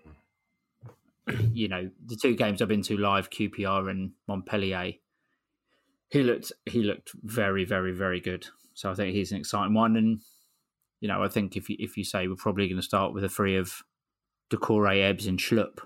[1.52, 4.92] you know, the two games I've been to live, QPR and Montpellier,
[6.10, 8.46] he looked he looked very, very, very good.
[8.74, 9.96] So I think he's an exciting one.
[9.96, 10.20] And
[11.00, 13.24] you know, I think if you if you say we're probably going to start with
[13.24, 13.82] a three of
[14.54, 15.78] Doucouré, Ebbs, and Schlupp.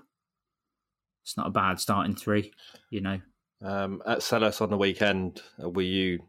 [1.23, 2.53] It's not a bad starting three,
[2.89, 3.19] you know.
[3.61, 6.19] Um, at Selhurst on the weekend, uh, were you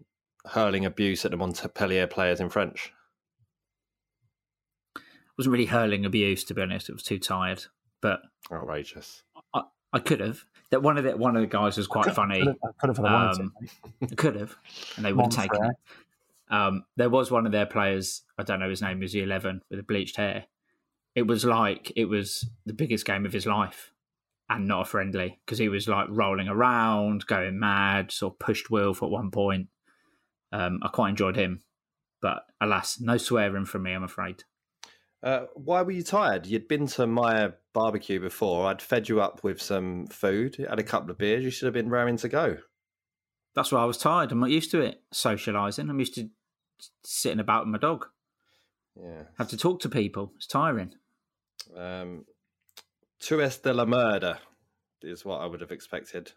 [0.47, 2.93] hurling abuse at the Montpellier players in French?
[4.97, 5.01] I
[5.39, 6.89] wasn't really hurling abuse, to be honest.
[6.89, 7.65] It was too tired,
[8.03, 8.21] but
[8.53, 9.23] outrageous.
[9.55, 9.63] I,
[9.93, 10.45] I could have.
[10.71, 12.43] That one of the one of the guys was quite funny.
[12.43, 13.53] I could have, I um,
[14.17, 14.57] could have,
[14.97, 15.77] and they would have taken it.
[16.49, 18.23] Um, there was one of their players.
[18.39, 19.01] I don't know his name.
[19.01, 20.47] Was he eleven with the bleached hair?
[21.15, 23.93] It was like it was the biggest game of his life.
[24.51, 28.71] and not a friendly because he was like rolling around, going mad, sort of pushed
[28.71, 29.69] Wilf at one point.
[30.53, 31.63] Um, I quite enjoyed him,
[32.21, 34.43] but alas, no swearing from me, I'm afraid.
[35.23, 36.47] Uh, why were you tired?
[36.47, 38.67] You'd been to my barbecue before.
[38.67, 41.45] I'd fed you up with some food, had a couple of beers.
[41.45, 42.57] You should have been raring to go.
[43.55, 44.33] That's why I was tired.
[44.33, 45.89] I'm not used to it socializing.
[45.89, 46.29] I'm used to
[47.05, 48.07] sitting about with my dog.
[48.97, 49.25] Yeah.
[49.39, 50.33] Have to talk to people.
[50.37, 50.95] It's tiring.
[51.77, 52.25] Um,
[53.21, 54.39] Tues de la Murder
[55.03, 56.33] is what I would have expected.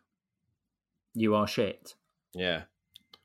[1.13, 1.95] You are shit.
[2.33, 2.63] Yeah.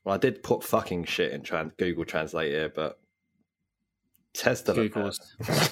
[0.04, 2.98] Well, I did put fucking shit in tran- Google Translate here, but
[4.34, 5.62] test de la Google's Murder.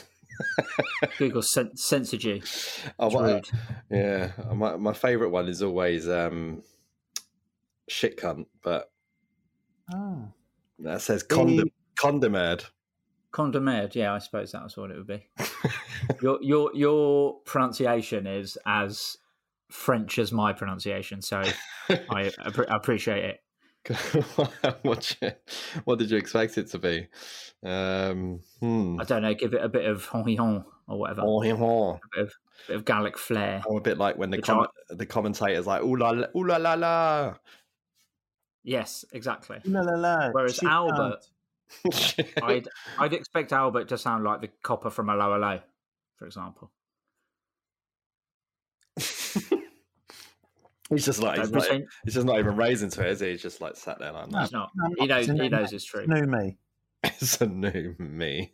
[1.19, 2.43] Google cen- censored you.
[2.99, 3.49] Oh, what- rude.
[3.91, 6.63] yeah, my my favorite one is always um,
[7.89, 8.91] shit cunt, but
[9.93, 10.33] Oh.
[10.81, 12.65] that says condom condomed.
[13.37, 15.29] Condemned, yeah, I suppose that's what it would be.
[16.23, 19.19] your your your pronunciation is as
[19.71, 21.43] French as my pronunciation, so
[21.91, 23.41] I, I appreciate it.
[24.83, 25.33] what, you-
[25.85, 27.09] what did you expect it to be?
[27.63, 28.99] Um, hmm.
[28.99, 31.97] I don't know, give it a bit of honhon or whatever, Oh, hee haw.
[31.97, 32.31] a bit
[32.75, 33.63] of, Gallic flair.
[33.69, 36.57] I'm a bit like when the com- the commentator's like, ooh la la, ooh la
[36.57, 37.35] la la.
[38.65, 39.59] Yes, exactly.
[39.67, 41.27] La, la, la, Whereas Albert,
[42.43, 45.61] I'd I'd expect Albert to sound like the copper from 'Allo 'Allo,
[46.17, 46.71] for example.
[50.91, 53.31] He's just like he's, Don't he's just not even raising to it, is he?
[53.31, 54.41] He's just like sat there like, No.
[54.41, 54.71] He's not.
[54.77, 55.29] No, He knows.
[55.29, 56.07] it's He knows it's true.
[56.07, 56.59] New me.
[57.05, 58.53] it's a new me.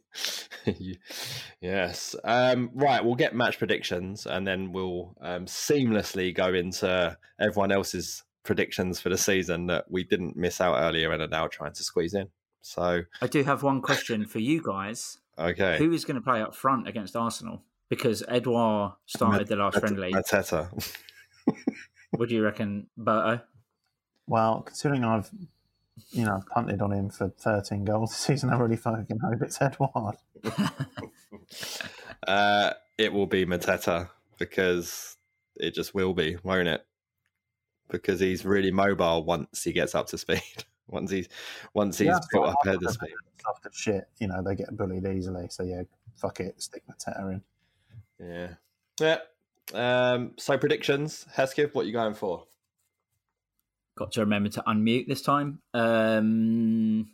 [1.61, 2.17] yes.
[2.25, 8.25] Um, right, we'll get match predictions and then we'll um, seamlessly go into everyone else's
[8.45, 11.83] predictions for the season that we didn't miss out earlier and are now trying to
[11.83, 12.29] squeeze in.
[12.63, 15.19] So, I do have one question for you guys.
[15.39, 15.77] okay.
[15.79, 17.63] Who is going to play up front against Arsenal?
[17.89, 20.13] Because Edouard started the last Mat- friendly.
[20.13, 20.89] Mateta.
[22.15, 23.41] What do you reckon, Berto?
[24.27, 25.31] Well, considering I've,
[26.11, 29.61] you know, punted on him for 13 goals this season, I really fucking hope it's
[29.61, 30.17] Edward.
[32.27, 34.09] Uh, it will be Mateta
[34.39, 35.17] because
[35.57, 36.87] it just will be, won't it?
[37.91, 40.65] Because he's really mobile once he gets up to speed.
[40.89, 41.29] Once he's
[41.75, 43.11] once he's Yeah, got up I- ahead of speed.
[43.45, 44.05] Soft as shit.
[44.19, 45.49] You know, they get bullied easily.
[45.51, 45.83] So, yeah,
[46.17, 46.61] fuck it.
[46.63, 47.43] Stick Mateta in.
[48.21, 48.55] Yeah.
[49.01, 49.19] Yeah.
[49.75, 52.47] Um, so predictions, Hesketh, what are you going for?
[53.97, 55.61] Got to remember to unmute this time.
[55.75, 57.11] Um,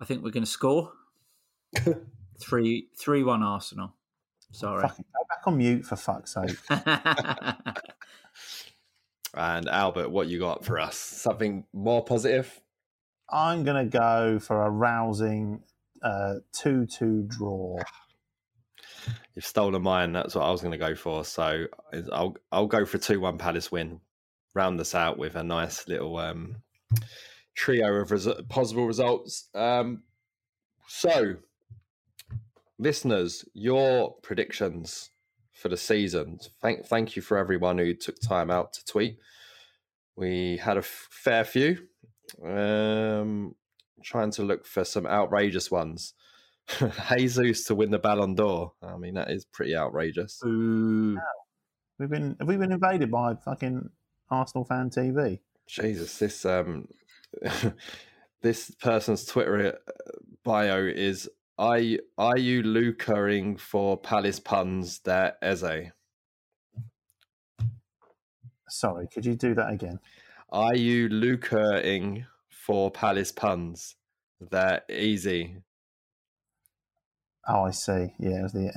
[0.00, 0.92] I think we're going to score
[2.40, 3.92] three three one Arsenal.
[4.52, 4.82] Sorry.
[4.82, 6.56] Fucking go back on mute for fuck's sake.
[9.34, 10.96] And Albert, what you got for us?
[10.96, 12.60] Something more positive?
[13.30, 15.62] I'm going to go for a rousing
[16.02, 17.78] uh, 2 2 draw.
[19.34, 20.12] You've stolen mine.
[20.12, 21.24] That's what I was going to go for.
[21.24, 21.66] So
[22.12, 24.00] I'll I'll go for two one Palace win.
[24.54, 26.56] Round this out with a nice little um,
[27.54, 29.48] trio of resu- possible results.
[29.54, 30.02] Um,
[30.88, 31.36] so,
[32.78, 35.10] listeners, your predictions
[35.60, 36.38] for the season.
[36.62, 39.18] Thank thank you for everyone who took time out to tweet.
[40.16, 41.86] We had a f- fair few.
[42.44, 43.54] Um,
[44.02, 46.14] trying to look for some outrageous ones.
[47.18, 48.72] Jesus to win the Ballon d'Or.
[48.82, 50.40] I mean, that is pretty outrageous.
[50.44, 51.18] Ooh.
[51.98, 53.90] We've been have we been invaded by fucking
[54.30, 55.40] Arsenal fan TV?
[55.66, 56.88] Jesus, this um,
[58.40, 59.78] this person's Twitter
[60.42, 61.28] bio is
[61.60, 65.92] are you, are you lucring for Palace puns that Eze?
[68.70, 70.00] Sorry, could you do that again?
[70.48, 73.96] Are you lucring for Palace puns
[74.50, 75.58] that easy?
[77.46, 78.14] Oh, I see.
[78.18, 78.72] Yeah, it was the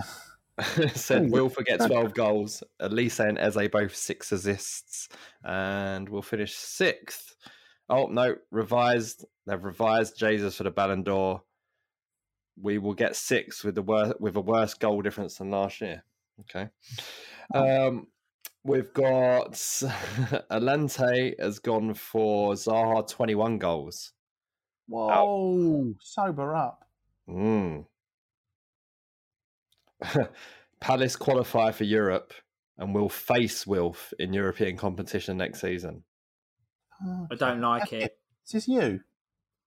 [0.94, 2.64] Said we'll forget 12 goals.
[2.82, 5.08] Olise and Eze both six assists.
[5.46, 7.34] And we'll finish sixth.
[7.88, 9.26] Oh, no, revised.
[9.48, 11.44] They've revised Jesus for the Ballon d'Or.
[12.62, 16.04] We will get six with the wor- with a worse goal difference than last year.
[16.42, 16.70] Okay.
[17.54, 18.08] Um,
[18.64, 19.52] we've got
[20.52, 24.14] Alente has gone for Zaha 21 goals.
[24.88, 26.86] Whoa, sober up.
[27.30, 27.86] Mm.
[30.80, 32.34] Palace qualify for Europe
[32.78, 36.04] and will face Wilf in European competition next season.
[37.06, 38.18] Oh, I don't like it.
[38.46, 39.02] Is this you?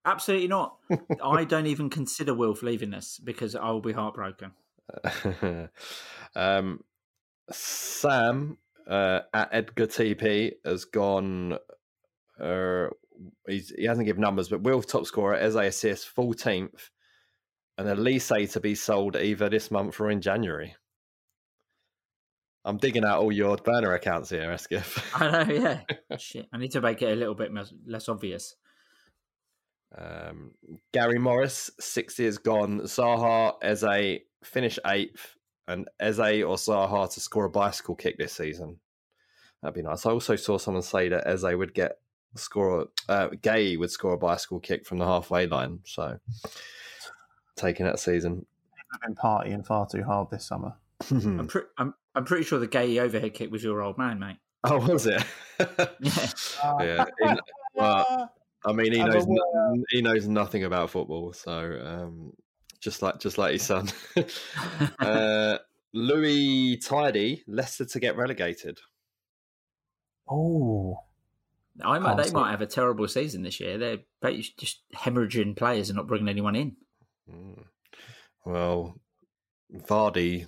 [0.06, 0.76] Absolutely not.
[1.22, 4.52] I don't even consider Wilf leaving this because I will be heartbroken.
[6.36, 6.84] um,
[7.50, 11.58] Sam uh, at Edgar TP has gone.
[12.40, 12.86] Uh,
[13.48, 16.90] he's, he hasn't given numbers, but Wilf top scorer, Eze assist, 14th,
[17.76, 20.76] and Olise to be sold either this month or in January.
[22.64, 25.00] I'm digging out all your burner accounts here, Eskif.
[25.14, 26.16] I know, yeah.
[26.18, 27.52] Shit, I need to make it a little bit
[27.86, 28.56] less obvious.
[29.96, 30.52] Um,
[30.92, 32.80] Gary Morris, 60 is gone.
[32.82, 35.36] Zaha, Eze, finish eighth,
[35.68, 38.78] and Eze or Zaha to score a bicycle kick this season.
[39.62, 40.04] That'd be nice.
[40.06, 41.98] I also saw someone say that Eze would get
[42.34, 45.80] score, uh, Guéhi would score a bicycle kick from the halfway line.
[45.84, 46.18] So
[47.56, 48.44] taking that season.
[48.94, 50.74] I've been partying far too hard this summer.
[51.10, 54.36] I'm, pre- I'm, I'm pretty sure the Guéhi overhead kick was your old man, mate.
[54.64, 55.22] Oh, was it?
[56.00, 56.26] Yeah.
[56.80, 57.04] yeah.
[57.22, 57.40] he-
[57.74, 58.32] well,
[58.64, 59.38] I mean, he knows word.
[59.52, 62.32] no- he knows nothing about football, so um,
[62.80, 63.88] just like just like his son.
[64.98, 65.58] uh,
[65.92, 68.78] Louis Tidy, Leicester to get relegated.
[70.28, 70.98] Oh,
[71.82, 73.78] I might, Can't they see might have a terrible season this year.
[73.78, 73.98] They're
[74.58, 76.76] just hemorrhaging players and not bringing anyone in.
[77.30, 77.64] Mm.
[78.44, 78.98] Well,
[79.72, 80.46] Vardy,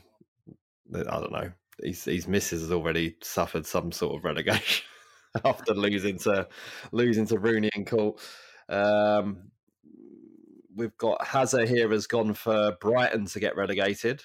[0.94, 1.52] I don't know.
[1.82, 4.84] His, his missus has already suffered some sort of relegation
[5.44, 6.48] after losing to
[6.92, 8.20] losing to Rooney and Court.
[8.68, 9.50] Um,
[10.74, 14.22] we've got Hazard here has gone for Brighton to get relegated.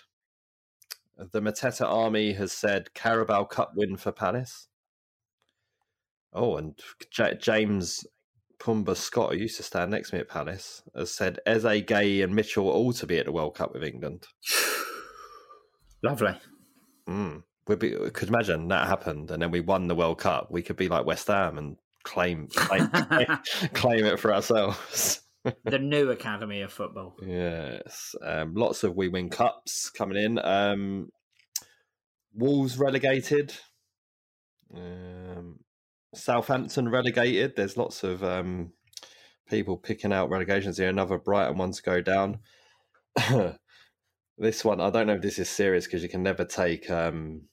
[1.17, 4.67] The Mateta Army has said Carabao Cup win for Palace.
[6.33, 6.77] Oh, and
[7.11, 8.05] J- James
[8.59, 12.23] Pumba Scott, who used to stand next to me at Palace, has said Eze, Guéhi,
[12.23, 14.25] and Mitchell all to be at the World Cup with England.
[16.03, 16.35] Lovely.
[17.07, 17.43] Mm.
[17.67, 20.51] We'd be, could imagine that happened, and then we won the World Cup.
[20.51, 22.89] We could be like West Ham and claim claim,
[23.73, 25.21] claim it for ourselves.
[25.65, 27.15] the new Academy of Football.
[27.25, 30.39] Yes, um, lots of we win cups coming in.
[30.39, 31.09] Um,
[32.33, 33.53] Wolves relegated.
[34.75, 35.59] Um,
[36.15, 37.55] Southampton relegated.
[37.55, 38.71] There's lots of um,
[39.49, 40.89] people picking out relegations here.
[40.89, 42.39] Another Brighton one to go down.
[44.37, 47.43] this one, I don't know if this is serious because you can never take um,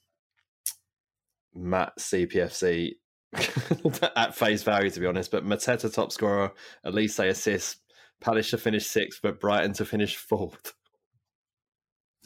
[1.54, 2.92] Matt CPFC
[4.16, 5.30] at face value, to be honest.
[5.30, 6.52] But Mateta top scorer,
[6.84, 7.76] Olise assists,
[8.20, 10.74] Palace to finish sixth, but Brighton to finish fourth.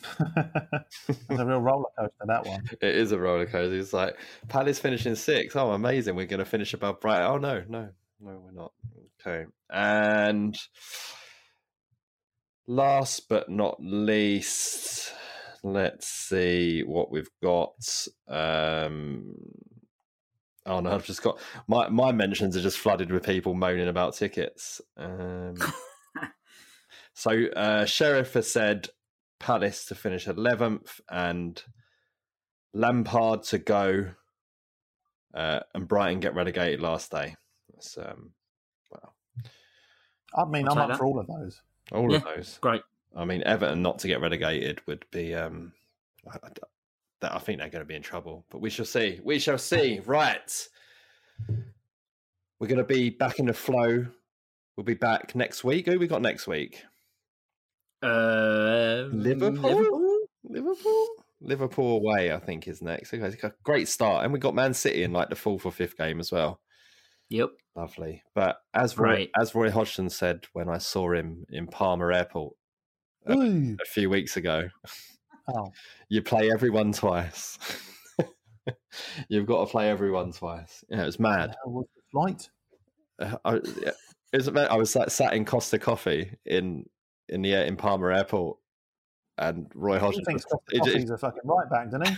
[1.09, 2.65] It's a real roller coaster that one.
[2.81, 3.79] It is a roller coaster.
[3.79, 4.17] It's like
[4.49, 5.57] Palace finishing sixth.
[5.57, 6.17] Oh, amazing!
[6.17, 7.27] We're going to finish above Brighton.
[7.27, 7.89] Oh no, no,
[8.21, 8.73] no, we're not.
[9.21, 10.59] Okay, and
[12.67, 15.13] last but not least,
[15.65, 18.07] let's see what we've got.
[18.29, 19.35] Um,
[20.67, 24.15] oh no, I've just got my my mentions are just flooded with people moaning about
[24.15, 24.81] tickets.
[24.97, 25.55] Um,
[27.15, 28.89] so uh, Sheriff has said
[29.41, 31.61] Palace to finish eleventh and
[32.75, 34.11] Lampard to go,
[35.35, 37.37] uh, and Brighton get relegated last day.
[37.73, 38.33] That's um,
[38.91, 39.15] well,
[40.37, 40.99] I mean, I'll I'm up that.
[40.99, 41.63] for all of those.
[41.93, 42.19] all Yeah.
[42.19, 42.59] of those.
[42.61, 42.83] Great.
[43.17, 45.35] I mean, Everton not to get relegated would be.
[45.35, 45.73] Um,
[46.31, 46.51] I, I-
[47.21, 49.21] that I think they're going to be in trouble, but we shall see.
[49.25, 50.01] We shall see.
[50.07, 50.69] Right,
[52.59, 54.07] we're going to be back in the flow.
[54.77, 55.87] We'll be back next week.
[55.87, 56.83] Who we got next week?
[58.03, 60.19] Uh, Liverpool?
[60.45, 61.07] Liverpool.
[61.41, 63.13] Liverpool away, I think, is next.
[63.15, 65.97] Okay, a great start, and we got Man City in like the fourth or fifth
[65.97, 66.61] game as well.
[67.31, 67.51] Yep.
[67.77, 68.23] Lovely.
[68.35, 69.31] But as Roy, Right.
[69.39, 72.55] as Roy Hodgson said when I saw him in Palma Airport
[73.29, 73.77] Uh, Ooh.
[73.81, 74.69] a few weeks ago,
[75.49, 75.73] Oh,
[76.09, 77.59] you play everyone twice.
[79.29, 80.83] You've got to play everyone twice.
[80.89, 81.55] Yeah, it was mad.
[81.67, 82.49] was the flight?
[83.19, 83.91] Uh, I, yeah,
[84.33, 86.85] it was, I was sat, sat in Costa Coffee in
[87.29, 88.57] in the in Palma Airport,
[89.39, 90.25] and Roy He Hodgson.
[90.25, 92.17] thinks Costa it- it- a fucking right back, doesn't he?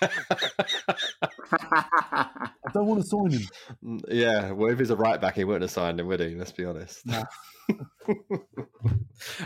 [1.52, 4.00] I don't want to sign him.
[4.08, 6.34] Yeah, well, if he's a right back, he wouldn't have signed him, would he?
[6.34, 7.04] Let's be honest.
[7.06, 7.24] No.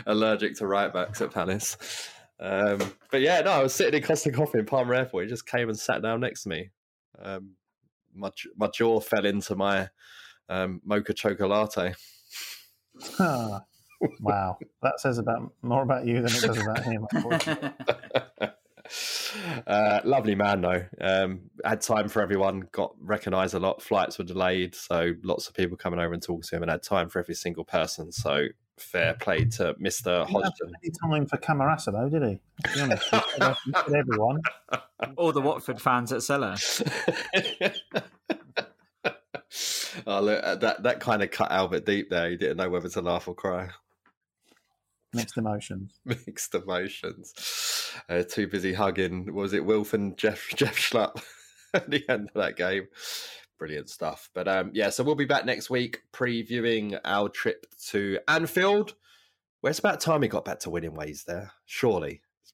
[0.05, 1.77] Allergic to right backs at Palace.
[2.39, 2.79] Um,
[3.11, 5.23] but yeah, no, I was sitting in Costa Coffee in Palma Airport.
[5.25, 6.69] He just came and sat down next to me.
[7.19, 7.51] Um,
[8.13, 9.89] my, my jaw fell into my
[10.49, 11.95] um, mocha chocolate.
[13.19, 13.61] Ah,
[14.21, 17.07] wow, that says about more about you than it does about him.
[19.67, 20.85] uh, lovely man, though.
[20.99, 22.67] Um, had time for everyone.
[22.71, 23.81] Got recognised a lot.
[23.81, 26.83] Flights were delayed, so lots of people coming over and talking to him, and had
[26.83, 28.11] time for every single person.
[28.11, 30.71] So fair play to Mister He Hodgson.
[30.83, 32.39] any time for Camarasa, though, did he?
[32.65, 33.19] To be honest, he
[33.73, 34.41] said, everyone.
[35.17, 36.55] All the Watford fans at Cellar.
[40.07, 42.29] oh, look, uh, that that kind of cut Albert deep there.
[42.29, 43.69] He didn't know whether to laugh or cry.
[45.17, 45.99] Mixed emotions.
[46.05, 47.91] Mixed emotions.
[48.09, 49.33] Uh, too busy hugging.
[49.33, 51.21] Was it Wilf and Jeff Jeff Schlupp
[51.73, 52.87] at the end of that game?
[53.57, 54.29] Brilliant stuff.
[54.33, 58.93] But um, yeah, so we'll be back next week previewing our trip to Anfield.
[59.61, 61.51] Where it's about time we got back to winning ways there.
[61.65, 62.53] Surely, it's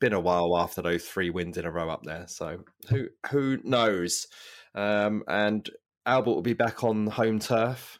[0.00, 2.24] been a while after those three wins in a row up there.
[2.26, 4.26] So who who knows?
[4.74, 5.68] Um, and
[6.06, 7.98] Albert will be back on home turf.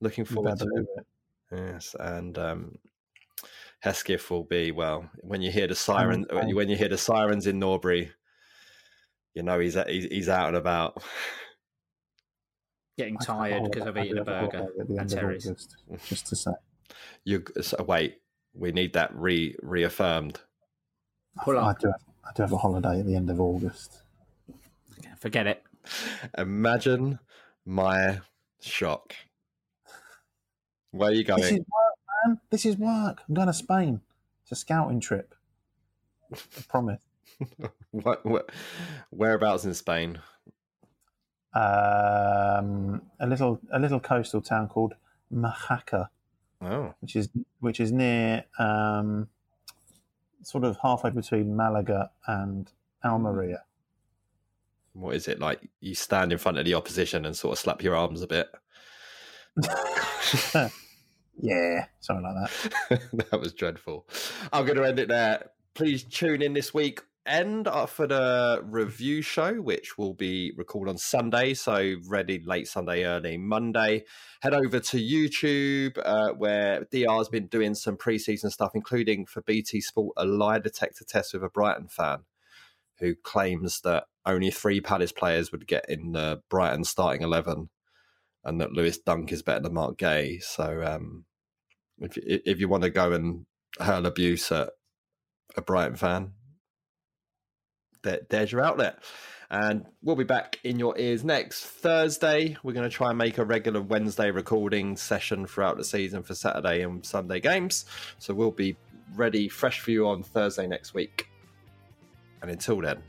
[0.00, 1.06] Looking forward to it.
[1.52, 2.78] Yes, and um,
[3.80, 7.58] Hesketh will be well when you hear the siren when you hear the sirens in
[7.58, 8.10] Norbury,
[9.34, 11.02] you know he's he's, he's out and about.
[12.96, 15.44] Getting tired because I've eaten a burger at Terry's.
[16.06, 16.52] Just to say,
[17.24, 18.18] you so wait.
[18.54, 20.40] We need that re reaffirmed.
[21.42, 24.02] Pull I, do have, I do have a holiday at the end of August.
[25.18, 25.62] Forget it.
[26.36, 27.18] Imagine
[27.64, 28.20] my
[28.60, 29.14] shock.
[30.92, 31.40] Where are you going?
[31.40, 32.40] This is work, man.
[32.50, 33.22] This is work.
[33.26, 34.02] I'm going to Spain.
[34.42, 35.34] It's a scouting trip.
[36.32, 37.00] I promise.
[37.90, 38.50] what, what?
[39.10, 40.20] Whereabouts in Spain?
[41.54, 44.94] Um, a little, a little coastal town called
[45.34, 46.08] Mojácar.
[46.60, 46.94] Oh.
[47.00, 47.28] Which is
[47.60, 49.28] which is near, um,
[50.42, 52.70] sort of halfway between Malaga and
[53.04, 53.64] Almeria.
[54.92, 55.68] What is it like?
[55.80, 58.48] You stand in front of the opposition and sort of slap your arms a bit.
[61.40, 62.50] yeah, something like
[62.88, 63.00] that.
[63.30, 64.06] that was dreadful.
[64.52, 65.50] I'm going to end it there.
[65.74, 70.98] Please tune in this week end for the review show, which will be recorded on
[70.98, 71.54] Sunday.
[71.54, 74.04] So, ready late Sunday, early Monday.
[74.40, 79.80] Head over to YouTube, uh, where DR's been doing some preseason stuff, including for BT
[79.80, 82.20] Sport, a lie detector test with a Brighton fan
[82.98, 87.68] who claims that only three Palace players would get in the Brighton starting 11
[88.44, 90.42] and that Lewis Dunk is better than Marc Guéhi.
[90.42, 91.24] So, um,
[91.98, 93.46] if, if you want to go and
[93.78, 94.70] hurl abuse at
[95.56, 96.32] a Brighton fan,
[98.02, 98.98] there, there's your outlet.
[99.50, 102.56] And we'll be back in your ears next Thursday.
[102.62, 106.34] We're going to try and make a regular Wednesday recording session throughout the season for
[106.34, 107.84] Saturday and Sunday games.
[108.18, 108.76] So we'll be
[109.14, 111.28] ready, fresh for you on Thursday next week.
[112.40, 113.02] And until then,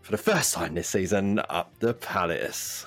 [0.00, 2.86] for the first time this season, up the Palace.